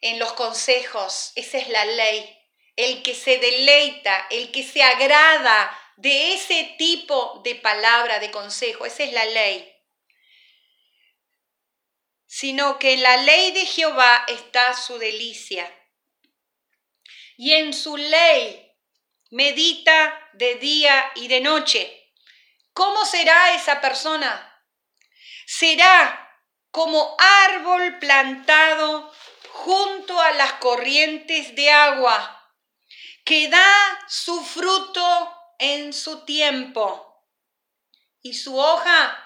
[0.00, 1.32] en los consejos.
[1.36, 2.36] Esa es la ley.
[2.76, 8.86] El que se deleita, el que se agrada de ese tipo de palabra, de consejo,
[8.86, 9.70] esa es la ley.
[12.26, 15.70] Sino que en la ley de Jehová está su delicia.
[17.36, 18.70] Y en su ley
[19.30, 22.12] medita de día y de noche.
[22.72, 24.46] ¿Cómo será esa persona?
[25.46, 26.28] Será
[26.70, 29.12] como árbol plantado
[29.64, 32.36] junto a las corrientes de agua,
[33.24, 37.24] que da su fruto en su tiempo
[38.22, 39.16] y su hoja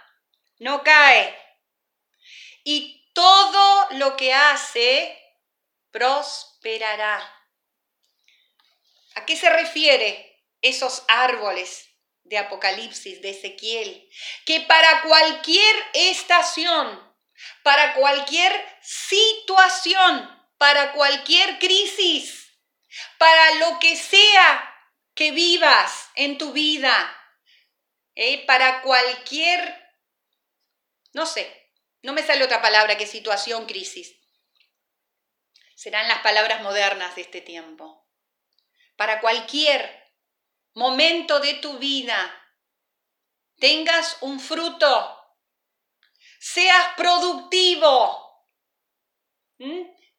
[0.59, 1.39] no cae.
[2.65, 5.17] Y todo lo que hace
[5.91, 7.31] prosperará.
[9.15, 11.89] ¿A qué se refiere esos árboles
[12.25, 14.11] de Apocalipsis, de Ezequiel?
[14.45, 17.14] Que para cualquier estación,
[17.63, 22.53] para cualquier situación, para cualquier crisis,
[23.19, 24.71] para lo que sea
[25.15, 27.17] que vivas en tu vida,
[28.15, 28.45] ¿eh?
[28.47, 29.93] para cualquier,
[31.13, 31.71] no sé,
[32.03, 34.15] no me sale otra palabra que situación, crisis.
[35.75, 38.07] Serán las palabras modernas de este tiempo.
[38.97, 40.05] Para cualquier
[40.75, 42.17] momento de tu vida,
[43.59, 45.24] tengas un fruto
[46.45, 48.47] seas productivo,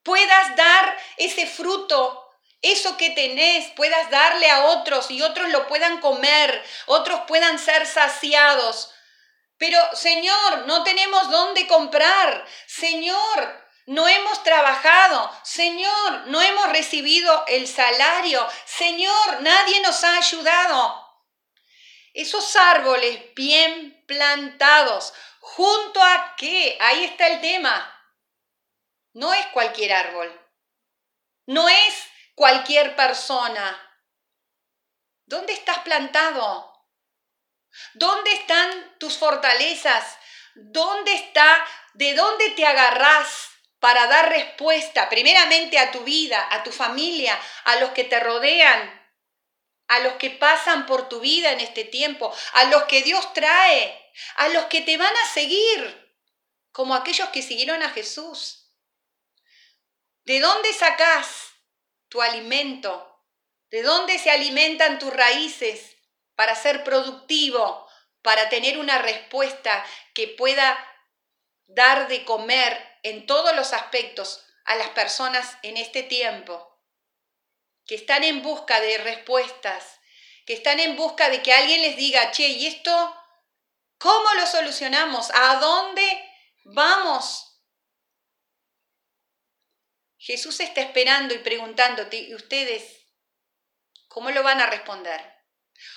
[0.01, 2.27] puedas dar ese fruto,
[2.63, 7.85] eso que tenés, puedas darle a otros y otros lo puedan comer, otros puedan ser
[7.85, 8.91] saciados.
[9.59, 12.43] Pero Señor, no tenemos dónde comprar.
[12.65, 15.31] Señor, no hemos trabajado.
[15.43, 18.45] Señor, no hemos recibido el salario.
[18.65, 21.05] Señor, nadie nos ha ayudado.
[22.15, 25.13] Esos árboles bien plantados,
[25.45, 26.75] ¿Junto a qué?
[26.81, 28.11] Ahí está el tema.
[29.13, 30.27] No es cualquier árbol.
[31.45, 32.03] No es
[32.33, 33.79] cualquier persona.
[35.27, 36.73] ¿Dónde estás plantado?
[37.93, 40.17] ¿Dónde están tus fortalezas?
[40.55, 41.63] ¿Dónde está?
[41.93, 43.49] ¿De dónde te agarrás
[43.79, 48.94] para dar respuesta primeramente a tu vida, a tu familia, a los que te rodean,
[49.87, 54.01] a los que pasan por tu vida en este tiempo, a los que Dios trae?
[54.37, 56.13] a los que te van a seguir,
[56.71, 58.71] como aquellos que siguieron a Jesús.
[60.23, 61.51] ¿De dónde sacás
[62.09, 63.23] tu alimento?
[63.69, 65.97] ¿De dónde se alimentan tus raíces
[66.35, 67.87] para ser productivo,
[68.21, 70.77] para tener una respuesta que pueda
[71.67, 76.74] dar de comer en todos los aspectos a las personas en este tiempo?
[77.85, 79.99] Que están en busca de respuestas,
[80.45, 83.15] que están en busca de que alguien les diga, che, ¿y esto
[83.97, 85.31] ¿Cómo lo solucionamos?
[85.33, 86.31] ¿A dónde
[86.65, 87.59] vamos?
[90.17, 92.83] Jesús está esperando y preguntándote, ¿y ustedes
[94.07, 95.21] cómo lo van a responder?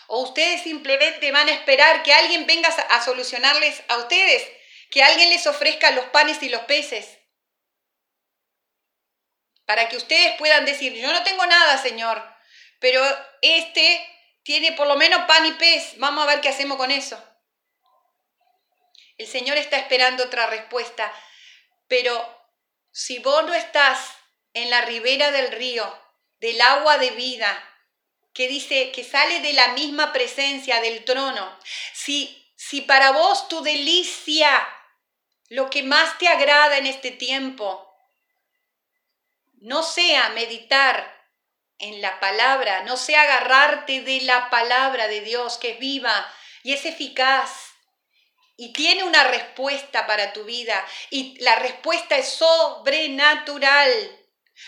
[0.09, 4.47] ¿O ustedes simplemente van a esperar que alguien venga a solucionarles a ustedes?
[4.91, 7.19] ¿Que alguien les ofrezca los panes y los peces?
[9.69, 12.27] Para que ustedes puedan decir, yo no tengo nada, Señor,
[12.79, 13.05] pero
[13.43, 14.03] este
[14.43, 17.23] tiene por lo menos pan y pez, vamos a ver qué hacemos con eso.
[19.19, 21.13] El Señor está esperando otra respuesta,
[21.87, 22.49] pero
[22.93, 24.01] si vos no estás
[24.55, 26.03] en la ribera del río,
[26.41, 27.63] del agua de vida,
[28.33, 31.59] que dice que sale de la misma presencia del trono,
[31.93, 34.67] si, si para vos tu delicia,
[35.51, 37.88] lo que más te agrada en este tiempo,
[39.61, 41.17] no sea meditar
[41.79, 46.27] en la palabra, no sea agarrarte de la palabra de Dios que es viva
[46.63, 47.69] y es eficaz
[48.57, 54.15] y tiene una respuesta para tu vida y la respuesta es sobrenatural.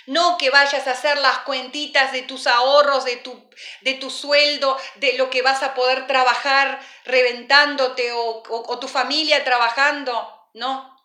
[0.06, 4.78] No que vayas a hacer las cuentitas de tus ahorros, de tu, de tu sueldo,
[4.94, 10.48] de lo que vas a poder trabajar reventándote o, o tu familia trabajando.
[10.54, 10.99] No.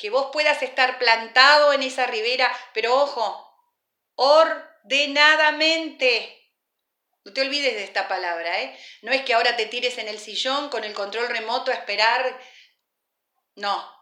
[0.00, 3.46] Que vos puedas estar plantado en esa ribera, pero ojo,
[4.14, 6.38] ordenadamente.
[7.24, 8.74] No te olvides de esta palabra, ¿eh?
[9.02, 12.40] No es que ahora te tires en el sillón con el control remoto a esperar.
[13.56, 13.94] No.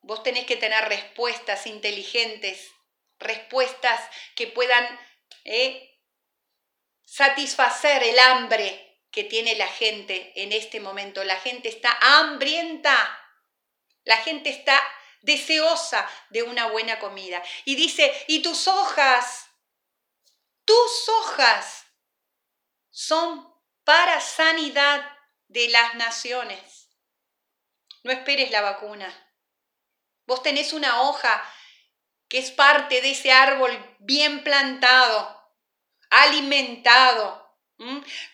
[0.00, 2.72] Vos tenés que tener respuestas inteligentes,
[3.20, 4.00] respuestas
[4.34, 4.84] que puedan
[5.44, 5.96] ¿eh?
[7.04, 11.22] satisfacer el hambre que tiene la gente en este momento.
[11.22, 13.19] La gente está hambrienta.
[14.04, 14.80] La gente está
[15.22, 17.42] deseosa de una buena comida.
[17.64, 19.50] Y dice, y tus hojas
[20.70, 21.84] tus hojas
[22.90, 25.04] son para sanidad
[25.48, 26.88] de las naciones.
[28.04, 29.12] No esperes la vacuna.
[30.26, 31.42] Vos tenés una hoja
[32.28, 35.52] que es parte de ese árbol bien plantado,
[36.08, 37.58] alimentado,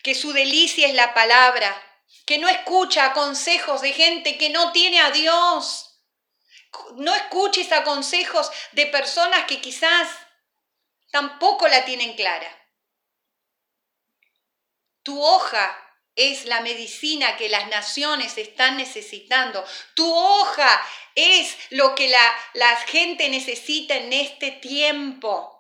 [0.03, 1.75] que su delicia es la palabra,
[2.27, 6.03] que no escucha consejos de gente que no tiene a Dios.
[6.97, 10.09] No escuches a consejos de personas que quizás
[11.11, 12.51] tampoco la tienen clara.
[15.03, 15.87] Tu hoja
[16.17, 19.65] es la medicina que las naciones están necesitando.
[19.95, 20.83] Tu hoja
[21.15, 25.56] es lo que la, la, gente necesita en este tiempo.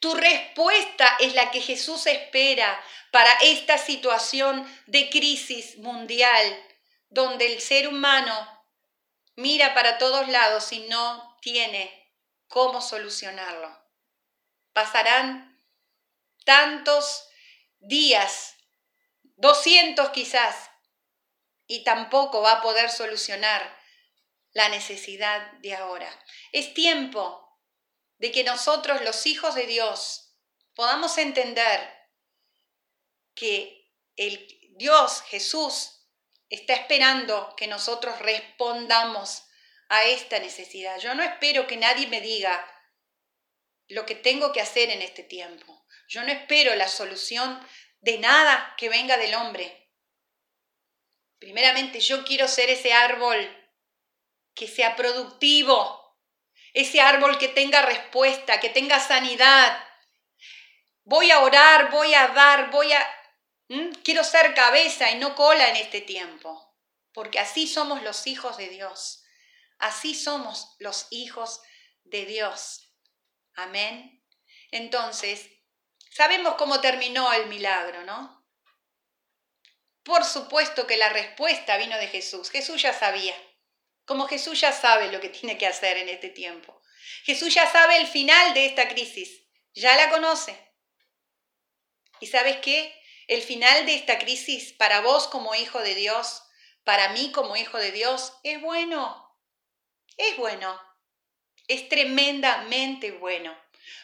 [0.00, 6.64] Tu respuesta es la que Jesús espera para esta situación de crisis mundial,
[7.08, 8.64] donde el ser humano
[9.36, 12.12] mira para todos lados y no tiene
[12.48, 13.76] cómo solucionarlo.
[14.72, 15.60] Pasarán
[16.44, 17.28] tantos
[17.78, 18.56] días,
[19.36, 20.70] 200 quizás,
[21.66, 23.76] y tampoco va a poder solucionar
[24.52, 26.08] la necesidad de ahora.
[26.52, 27.45] Es tiempo
[28.18, 30.36] de que nosotros, los hijos de Dios,
[30.74, 31.80] podamos entender
[33.34, 34.46] que el
[34.76, 36.08] Dios, Jesús,
[36.48, 39.44] está esperando que nosotros respondamos
[39.88, 40.98] a esta necesidad.
[40.98, 42.72] Yo no espero que nadie me diga,
[43.88, 45.86] lo que tengo que hacer en este tiempo.
[46.08, 47.60] Yo no espero la solución
[48.00, 49.90] de nada que venga del hombre.
[51.38, 53.38] Primeramente, yo quiero ser ese árbol
[54.54, 56.05] que sea productivo,
[56.76, 59.82] ese árbol que tenga respuesta, que tenga sanidad.
[61.04, 63.14] Voy a orar, voy a dar, voy a...
[64.04, 66.76] Quiero ser cabeza y no cola en este tiempo,
[67.14, 69.24] porque así somos los hijos de Dios.
[69.78, 71.62] Así somos los hijos
[72.04, 72.92] de Dios.
[73.54, 74.22] Amén.
[74.70, 75.48] Entonces,
[76.10, 78.46] sabemos cómo terminó el milagro, ¿no?
[80.02, 82.50] Por supuesto que la respuesta vino de Jesús.
[82.50, 83.34] Jesús ya sabía.
[84.06, 86.80] Como Jesús ya sabe lo que tiene que hacer en este tiempo.
[87.24, 89.42] Jesús ya sabe el final de esta crisis.
[89.74, 90.58] Ya la conoce.
[92.20, 92.98] ¿Y sabes qué?
[93.26, 96.42] El final de esta crisis para vos como hijo de Dios,
[96.84, 99.36] para mí como hijo de Dios, es bueno.
[100.16, 100.80] Es bueno
[101.68, 103.56] es tremendamente bueno,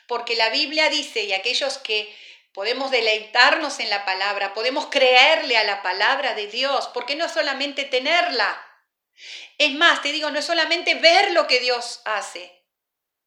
[0.07, 2.15] porque la Biblia dice, y aquellos que
[2.53, 7.85] podemos deleitarnos en la palabra, podemos creerle a la palabra de Dios, porque no solamente
[7.85, 8.61] tenerla,
[9.59, 12.65] es más, te digo, no es solamente ver lo que Dios hace,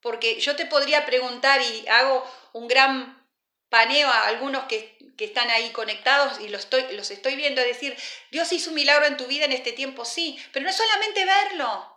[0.02, 3.28] porque yo te podría preguntar y hago un gran
[3.70, 7.98] paneo a algunos que, que están ahí conectados y los estoy, los estoy viendo, decir,
[8.32, 11.26] Dios hizo un milagro en tu vida en este tiempo, sí, pero no es solamente
[11.26, 11.96] verlo,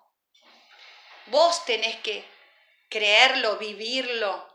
[1.31, 2.25] Vos tenés que
[2.89, 4.49] creerlo, vivirlo.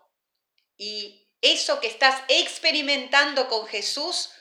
[0.78, 4.32] Y eso que estás experimentando con Jesús,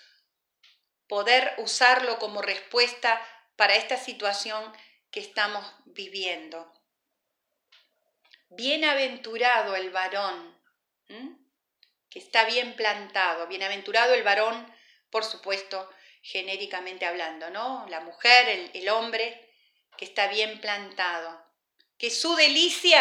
[1.09, 3.20] poder usarlo como respuesta
[3.57, 4.72] para esta situación
[5.13, 6.73] que estamos viviendo.
[8.49, 10.61] Bienaventurado el varón,
[12.11, 13.47] que está bien plantado.
[13.47, 14.67] Bienaventurado el varón,
[15.11, 15.89] por supuesto,
[16.23, 17.87] genéricamente hablando, ¿no?
[17.89, 19.55] La mujer, el, hombre,
[19.97, 21.53] que está bien plantado
[22.03, 23.01] que su delicia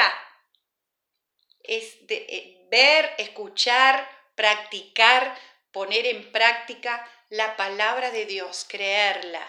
[1.64, 5.36] es de, eh, ver, escuchar, practicar,
[5.72, 9.44] poner en práctica la palabra de Dios, creerla,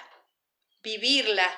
[0.82, 1.54] vivirla,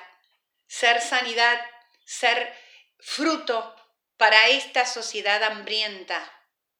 [0.67, 1.59] ser sanidad,
[2.05, 2.53] ser
[2.99, 3.75] fruto
[4.17, 6.31] para esta sociedad hambrienta,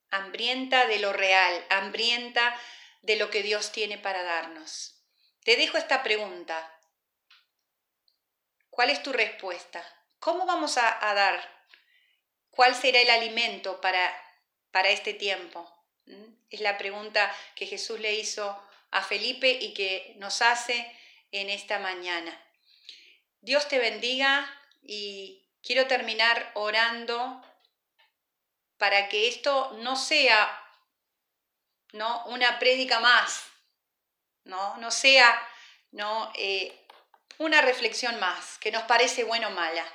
[0.09, 2.59] hambrienta de lo real, hambrienta
[3.01, 5.03] de lo que Dios tiene para darnos.
[5.43, 6.71] Te dejo esta pregunta.
[8.69, 9.83] ¿Cuál es tu respuesta?
[10.19, 11.67] ¿Cómo vamos a, dar?
[12.49, 14.13] ¿Cuál será el alimento para,
[14.71, 15.71] para este tiempo?
[16.05, 16.33] ¿Mm?
[16.49, 18.59] Es la pregunta que Jesús le hizo
[18.91, 20.91] a Felipe y que nos hace
[21.31, 22.44] en esta mañana.
[23.45, 27.43] Dios te bendiga y quiero terminar orando
[28.77, 30.67] para que esto no sea
[31.91, 32.25] ¿no?
[32.25, 33.43] una prédica más,
[34.45, 35.39] no, no sea
[35.91, 36.31] ¿no?
[36.33, 36.75] Eh,
[37.37, 39.85] una reflexión más que nos parece buena o mala,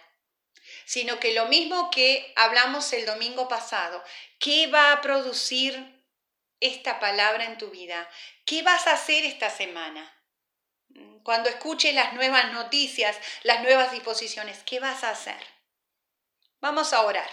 [0.84, 4.00] sino que lo mismo que hablamos el domingo pasado,
[4.38, 6.04] ¿qué va a producir
[6.60, 8.08] esta palabra en tu vida?
[8.44, 10.19] ¿Qué vas a hacer esta semana?
[11.22, 15.40] Cuando escuches las nuevas noticias, las nuevas disposiciones, ¿qué vas a hacer?
[16.60, 17.28] Vamos a orar.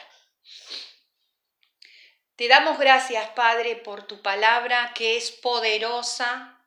[2.35, 6.63] Te damos gracias, Padre, por tu palabra que es poderosa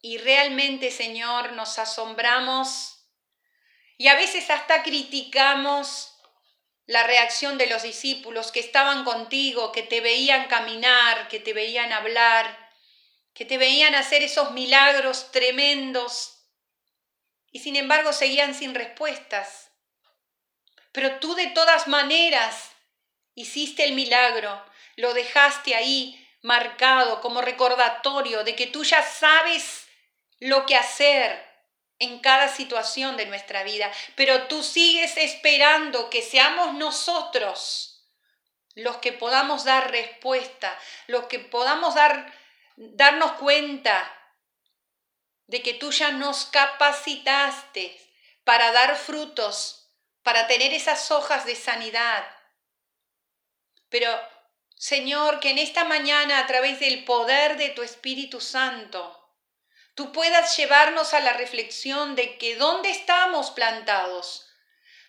[0.00, 2.98] y realmente, Señor, nos asombramos
[3.96, 6.14] y a veces hasta criticamos
[6.86, 11.92] la reacción de los discípulos que estaban contigo, que te veían caminar, que te veían
[11.92, 12.67] hablar,
[13.38, 16.42] que te veían hacer esos milagros tremendos
[17.52, 19.70] y sin embargo seguían sin respuestas.
[20.90, 22.72] Pero tú de todas maneras
[23.36, 24.60] hiciste el milagro,
[24.96, 29.86] lo dejaste ahí marcado como recordatorio de que tú ya sabes
[30.40, 31.46] lo que hacer
[32.00, 38.04] en cada situación de nuestra vida, pero tú sigues esperando que seamos nosotros
[38.74, 40.76] los que podamos dar respuesta,
[41.06, 42.36] los que podamos dar
[42.78, 44.14] darnos cuenta
[45.48, 47.98] de que tú ya nos capacitaste
[48.44, 49.90] para dar frutos,
[50.22, 52.24] para tener esas hojas de sanidad.
[53.88, 54.08] Pero,
[54.76, 59.34] Señor, que en esta mañana, a través del poder de tu Espíritu Santo,
[59.94, 64.48] tú puedas llevarnos a la reflexión de que dónde estamos plantados,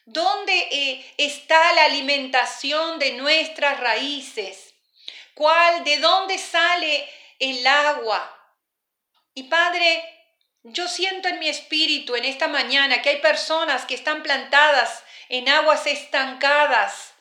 [0.06, 4.74] dónde eh, está la alimentación de nuestras raíces,
[5.36, 7.08] cuál, de dónde sale
[7.40, 8.36] el agua.
[9.34, 10.04] Y Padre,
[10.64, 15.48] yo siento en mi espíritu en esta mañana que hay personas que están plantadas en
[15.48, 17.14] aguas estancadas,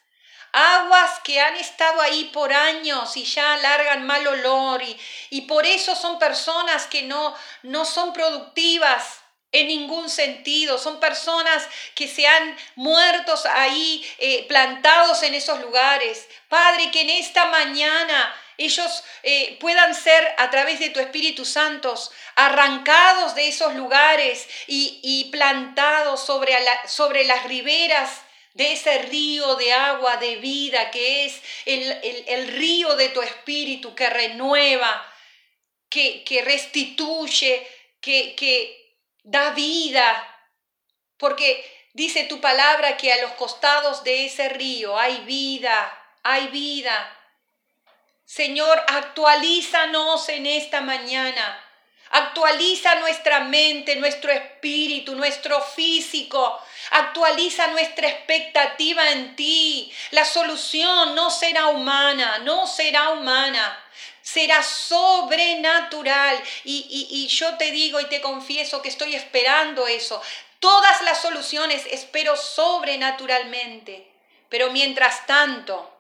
[0.53, 4.99] aguas que han estado ahí por años y ya largan mal olor y,
[5.31, 9.21] y por eso son personas que no, no son productivas
[9.53, 10.79] en ningún sentido.
[10.79, 16.29] Son personas que se han muertos ahí, eh, plantados en esos lugares.
[16.49, 21.95] Padre, que en esta mañana ellos eh, puedan ser a través de tu Espíritu Santo
[22.35, 26.57] arrancados de esos lugares y, plantados sobre,
[26.87, 28.23] sobre las riberas
[28.55, 34.11] de ese río de agua de vida que es el, río de tu Espíritu que
[34.11, 35.07] renueva,
[35.89, 37.65] que, que restituye,
[38.01, 40.51] que, que da vida.
[41.17, 47.15] Porque dice tu palabra que a los costados de ese río hay vida, hay vida.
[48.29, 51.65] Señor, actualízanos en esta mañana.
[52.11, 56.61] Actualiza nuestra mente, nuestro espíritu, nuestro físico.
[56.91, 59.91] Actualiza nuestra expectativa en ti.
[60.11, 63.83] La solución no será humana, no será humana.
[64.21, 66.39] Será sobrenatural.
[66.65, 70.21] Y, y yo te digo y te confieso que estoy esperando eso.
[70.61, 74.07] Todas las soluciones espero sobrenaturalmente.
[74.51, 75.98] Pero mientras tanto,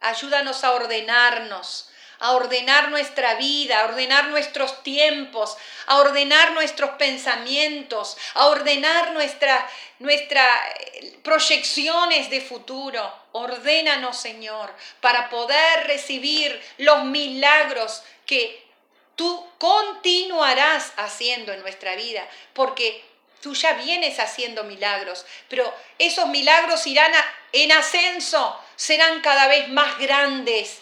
[0.00, 1.90] Ayúdanos a ordenarnos,
[2.20, 9.64] a ordenar nuestra vida, a ordenar nuestros tiempos, a ordenar nuestros pensamientos, a ordenar nuestras
[10.00, 10.44] nuestra
[10.80, 13.12] eh, proyecciones de futuro.
[13.32, 18.64] Ordénanos, Señor, para poder recibir los milagros que
[19.14, 23.04] tú continuarás haciendo en nuestra vida, porque
[23.40, 27.12] tú ya vienes haciendo milagros, pero esos milagros irán
[27.52, 30.78] en ascenso serán cada vez más grandes.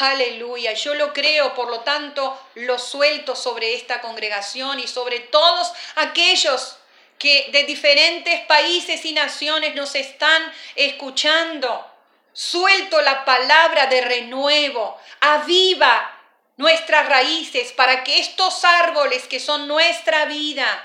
[0.00, 5.70] Aleluya, yo lo creo, por lo tanto lo suelto sobre esta congregación y sobre todos
[5.96, 6.78] aquellos
[7.18, 10.42] que de diferentes países y naciones nos están
[10.74, 11.86] escuchando.
[12.32, 16.18] Suelto la palabra de renuevo, aviva
[16.56, 20.82] nuestras raíces para que estos árboles que son nuestra vida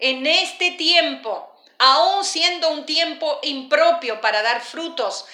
[0.00, 5.26] en este tiempo, aún siendo un tiempo impropio para dar frutos,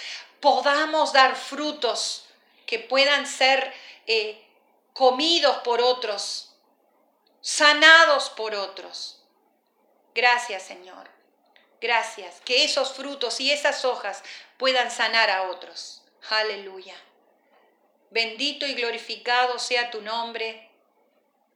[0.44, 2.26] podamos dar frutos
[2.66, 3.72] que puedan ser
[4.06, 4.46] eh,
[4.92, 6.54] comidos por otros,
[7.40, 9.22] sanados por otros.
[10.14, 11.08] Gracias Señor.
[11.80, 12.42] Gracias.
[12.44, 14.22] Que esos frutos y esas hojas
[14.58, 16.02] puedan sanar a otros.
[16.28, 16.94] Aleluya.
[18.10, 20.70] Bendito y glorificado sea tu nombre.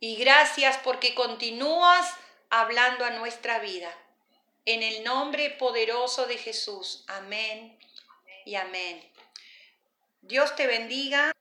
[0.01, 2.11] Y gracias porque continúas
[2.49, 3.95] hablando a nuestra vida.
[4.65, 7.05] En el nombre poderoso de Jesús.
[7.09, 7.79] Amén
[8.49, 8.99] y amén.
[10.23, 11.33] Dios te bendiga.